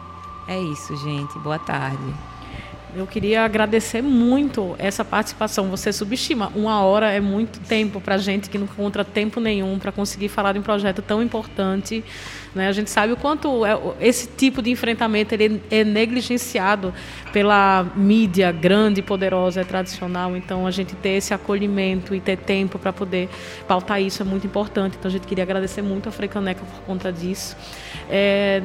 [0.49, 1.39] é isso, gente.
[1.41, 2.15] Boa tarde.
[2.95, 5.69] Eu queria agradecer muito essa participação.
[5.69, 6.51] Você subestima.
[6.55, 10.53] Uma hora é muito tempo para gente que não encontra tempo nenhum para conseguir falar
[10.53, 12.05] de um projeto tão importante.
[12.55, 12.67] Né?
[12.67, 16.93] A gente sabe o quanto é, esse tipo de enfrentamento ele é negligenciado
[17.33, 20.37] pela mídia grande, poderosa, é tradicional.
[20.37, 23.29] Então, a gente ter esse acolhimento e ter tempo para poder
[23.69, 24.97] pautar isso é muito importante.
[24.99, 27.57] Então, a gente queria agradecer muito a Frecaneca por conta disso.
[28.09, 28.63] É,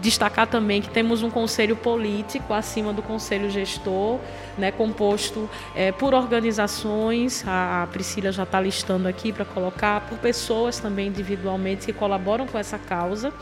[0.00, 4.18] destacar também que temos um conselho político acima do conselho gestor,
[4.56, 10.78] né, composto é, por organizações, a, Priscila já está listando aqui para colocar, por pessoas
[10.78, 13.32] também individualmente que colaboram com essa causa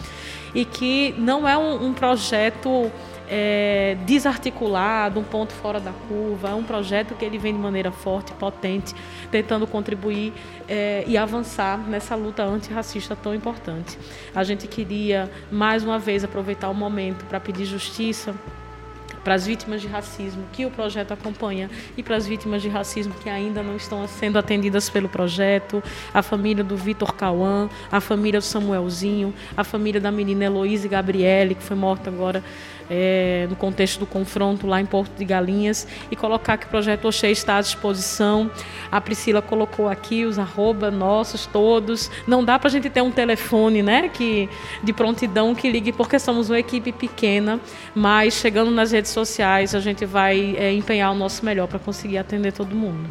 [0.55, 2.91] e que não é um, um projeto
[3.29, 6.51] é, desarticulado, um ponto fora da curva.
[6.51, 8.95] É um projeto que ele vem de maneira forte, potente,
[9.31, 10.33] tentando contribuir
[10.69, 13.99] é, e avançar nessa luta antirracista tão importante.
[14.35, 18.35] A gente queria, mais uma vez, aproveitar o momento para pedir justiça
[19.25, 23.15] para as vítimas de racismo que o projeto acompanha e para as vítimas de racismo
[23.15, 28.39] que ainda não estão sendo atendidas pelo projeto, a família do Vitor Cauã, a família
[28.39, 32.45] do Samuelzinho, a família da menina Heloísa Gabriele, que foi morta agora
[32.91, 37.07] é, no contexto do confronto lá em Porto de Galinhas e colocar que o projeto
[37.07, 38.51] Oxê está à disposição.
[38.91, 42.11] A Priscila colocou aqui os arroba nossos todos.
[42.27, 44.49] Não dá para a gente ter um telefone né, que,
[44.83, 47.61] de prontidão que ligue, porque somos uma equipe pequena,
[47.95, 52.19] mas chegando nas redes sociais a gente vai é, empenhar o nosso melhor para conseguir
[52.19, 53.09] atender todo mundo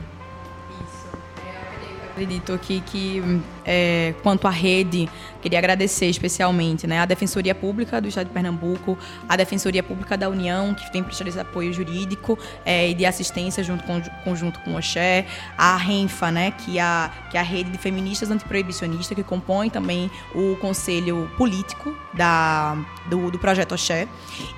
[2.14, 5.10] acredito aqui que, é, quanto à rede,
[5.42, 8.98] queria agradecer especialmente né, a Defensoria Pública do Estado de Pernambuco,
[9.28, 13.64] a Defensoria Pública da União, que tem prestado esse apoio jurídico é, e de assistência
[13.64, 15.26] junto com, conjunto com o Oxé,
[15.58, 19.70] a RENFA, né, que, é a, que é a Rede de Feministas Antiproibicionistas, que compõe
[19.70, 22.78] também o Conselho Político da,
[23.10, 24.08] do, do Projeto Oxé,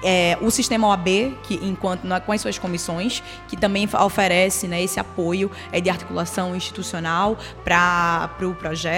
[0.04, 1.08] é, o Sistema OAB,
[1.44, 6.56] que, enquanto, com as suas comissões, que também oferece né, esse apoio é, de articulação
[6.56, 8.95] institucional para o pro projeto,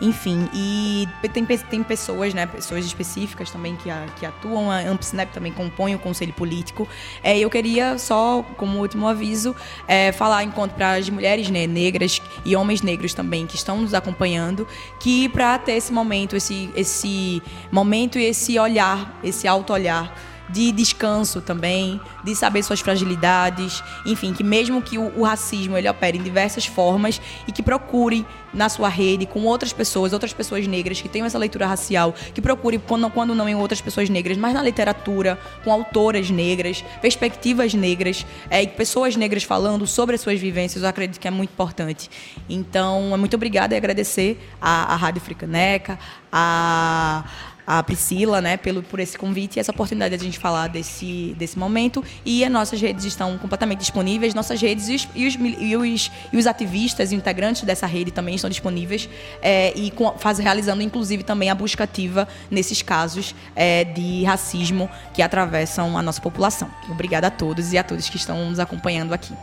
[0.00, 0.48] enfim.
[0.52, 5.94] E tem, tem pessoas, né, pessoas específicas também que, que atuam, a AmpSnap também compõe
[5.94, 6.88] o conselho político.
[7.22, 9.54] É, eu queria só, como último aviso,
[9.86, 13.94] é, falar enquanto para as mulheres né, negras e homens negros também que estão nos
[13.94, 14.66] acompanhando,
[14.98, 21.40] que para ter esse momento, esse, esse momento e esse olhar, esse auto-olhar de descanso
[21.40, 26.22] também, de saber suas fragilidades, enfim, que mesmo que o, o, racismo ele opere em
[26.22, 31.08] diversas formas e que procure na sua rede com outras pessoas, outras pessoas negras que
[31.08, 34.62] tenham essa leitura racial, que procure quando, quando não em outras pessoas negras, mas na
[34.62, 40.82] literatura, com autoras negras, perspectivas negras, é, e pessoas negras falando sobre as suas vivências,
[40.82, 42.10] eu acredito que é muito importante.
[42.48, 45.98] Então, muito obrigada e agradecer à, à Rádio Fricaneca,
[46.30, 47.24] a
[47.66, 51.34] a Priscila, né, pelo, por esse convite e essa oportunidade de a gente falar desse,
[51.38, 52.04] desse momento.
[52.24, 56.10] E as nossas redes estão completamente disponíveis, nossas redes e os, e os, e os,
[56.32, 59.08] e os ativistas e integrantes dessa rede também estão disponíveis
[59.40, 64.90] é, e com, faz, realizando, inclusive, também a busca ativa nesses casos é, de racismo
[65.14, 66.70] que atravessam a nossa população.
[66.90, 69.34] Obrigada a todos e a todos que estão nos acompanhando aqui.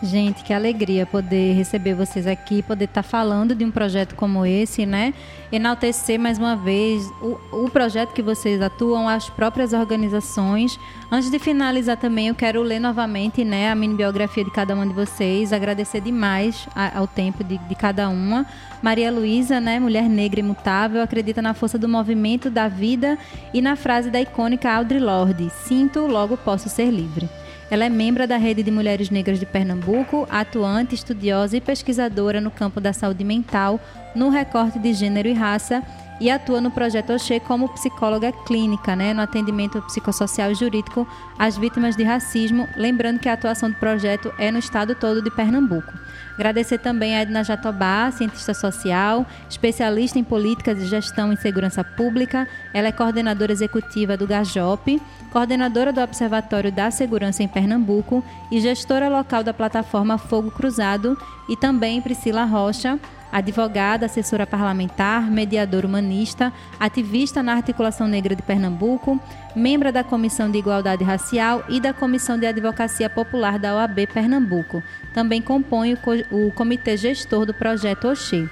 [0.00, 4.46] Gente, que alegria poder receber vocês aqui, poder estar tá falando de um projeto como
[4.46, 5.12] esse, né?
[5.50, 10.78] Enaltecer mais uma vez o, o, projeto que vocês atuam, as próprias organizações.
[11.10, 14.86] Antes de finalizar também, eu quero ler novamente né, a mini biografia de cada uma
[14.86, 18.46] de vocês, agradecer demais a, ao tempo de, de, cada uma.
[18.80, 23.18] Maria Luísa, né, mulher negra imutável, acredita na força do movimento, da vida
[23.52, 27.28] e na frase da icônica Audre Lorde: Sinto, logo posso ser livre.
[27.70, 32.50] Ela é membro da Rede de Mulheres Negras de Pernambuco, atuante, estudiosa e pesquisadora no
[32.50, 33.78] campo da saúde mental,
[34.14, 35.82] no recorte de gênero e raça
[36.20, 41.06] e atua no projeto Oxê como psicóloga clínica, né, no atendimento psicossocial e jurídico
[41.38, 45.30] às vítimas de racismo, lembrando que a atuação do projeto é no estado todo de
[45.30, 45.92] Pernambuco.
[46.34, 52.46] Agradecer também a Edna Jatobá, cientista social, especialista em políticas de gestão e segurança pública.
[52.72, 55.02] Ela é coordenadora executiva do GAJOP,
[55.32, 61.18] coordenadora do Observatório da Segurança em Pernambuco e gestora local da plataforma Fogo Cruzado.
[61.48, 63.00] E também Priscila Rocha,
[63.32, 69.20] advogada, assessora parlamentar, mediadora humanista, ativista na Articulação Negra de Pernambuco,
[69.54, 74.82] membro da Comissão de Igualdade Racial e da Comissão de Advocacia Popular da OAB Pernambuco.
[75.12, 75.96] Também compõe
[76.30, 78.48] o, comitê gestor do projeto Oxê.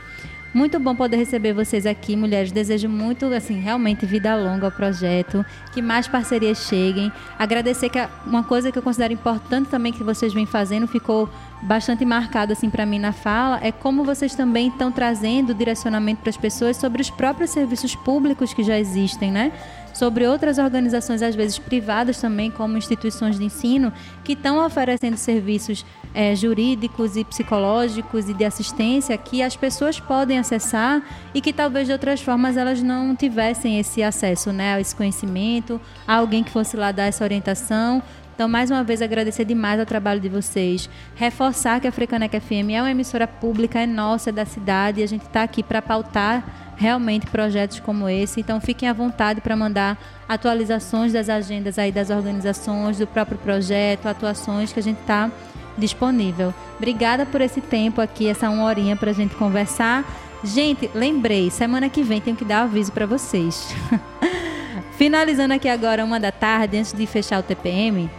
[0.57, 2.51] Muito bom poder receber vocês aqui, mulheres.
[2.51, 5.45] Desejo muito, assim, realmente vida longa ao projeto,
[5.75, 7.13] que mais parcerias cheguem.
[7.39, 11.29] Agradecer que uma coisa que eu considero importante também que vocês vêm fazendo ficou
[11.61, 16.31] bastante marcado assim para mim na fala é como vocês também estão trazendo direcionamento para
[16.31, 19.53] as pessoas sobre os próprios serviços públicos que já existem, né?
[19.97, 23.91] Sobre outras organizações, às vezes privadas também, como instituições de ensino,
[24.23, 30.39] que estão oferecendo serviços é, jurídicos e psicológicos e de assistência que as pessoas podem
[30.39, 31.03] acessar
[31.35, 36.17] e que talvez de outras formas elas não tivessem esse acesso né, esse conhecimento, a
[36.17, 38.03] alguém que fosse lá dar essa orientação.
[38.35, 40.91] Então, mais uma vez, agradecer demais ao trabalho de vocês.
[41.15, 45.03] Reforçar que a Frecaneca FM é uma emissora pública, é nossa, é da cidade, e
[45.03, 48.41] a gente está aqui para pautar realmente projetos como esse.
[48.41, 49.99] Então fiquem à vontade para mandar
[50.29, 55.31] atualizações das agendas aí das organizações, do próprio projeto, atuações que a gente está
[55.77, 56.55] disponível.
[56.77, 60.05] Obrigada por esse tempo aqui, essa uma horinha para a gente conversar.
[60.45, 63.75] Gente, lembrei, semana que vem tenho que dar aviso para vocês.
[64.97, 68.11] Finalizando aqui agora uma da tarde, antes de fechar o TPM,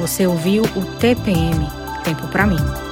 [0.00, 1.68] Você ouviu o TPM
[2.02, 2.89] Tempo para mim.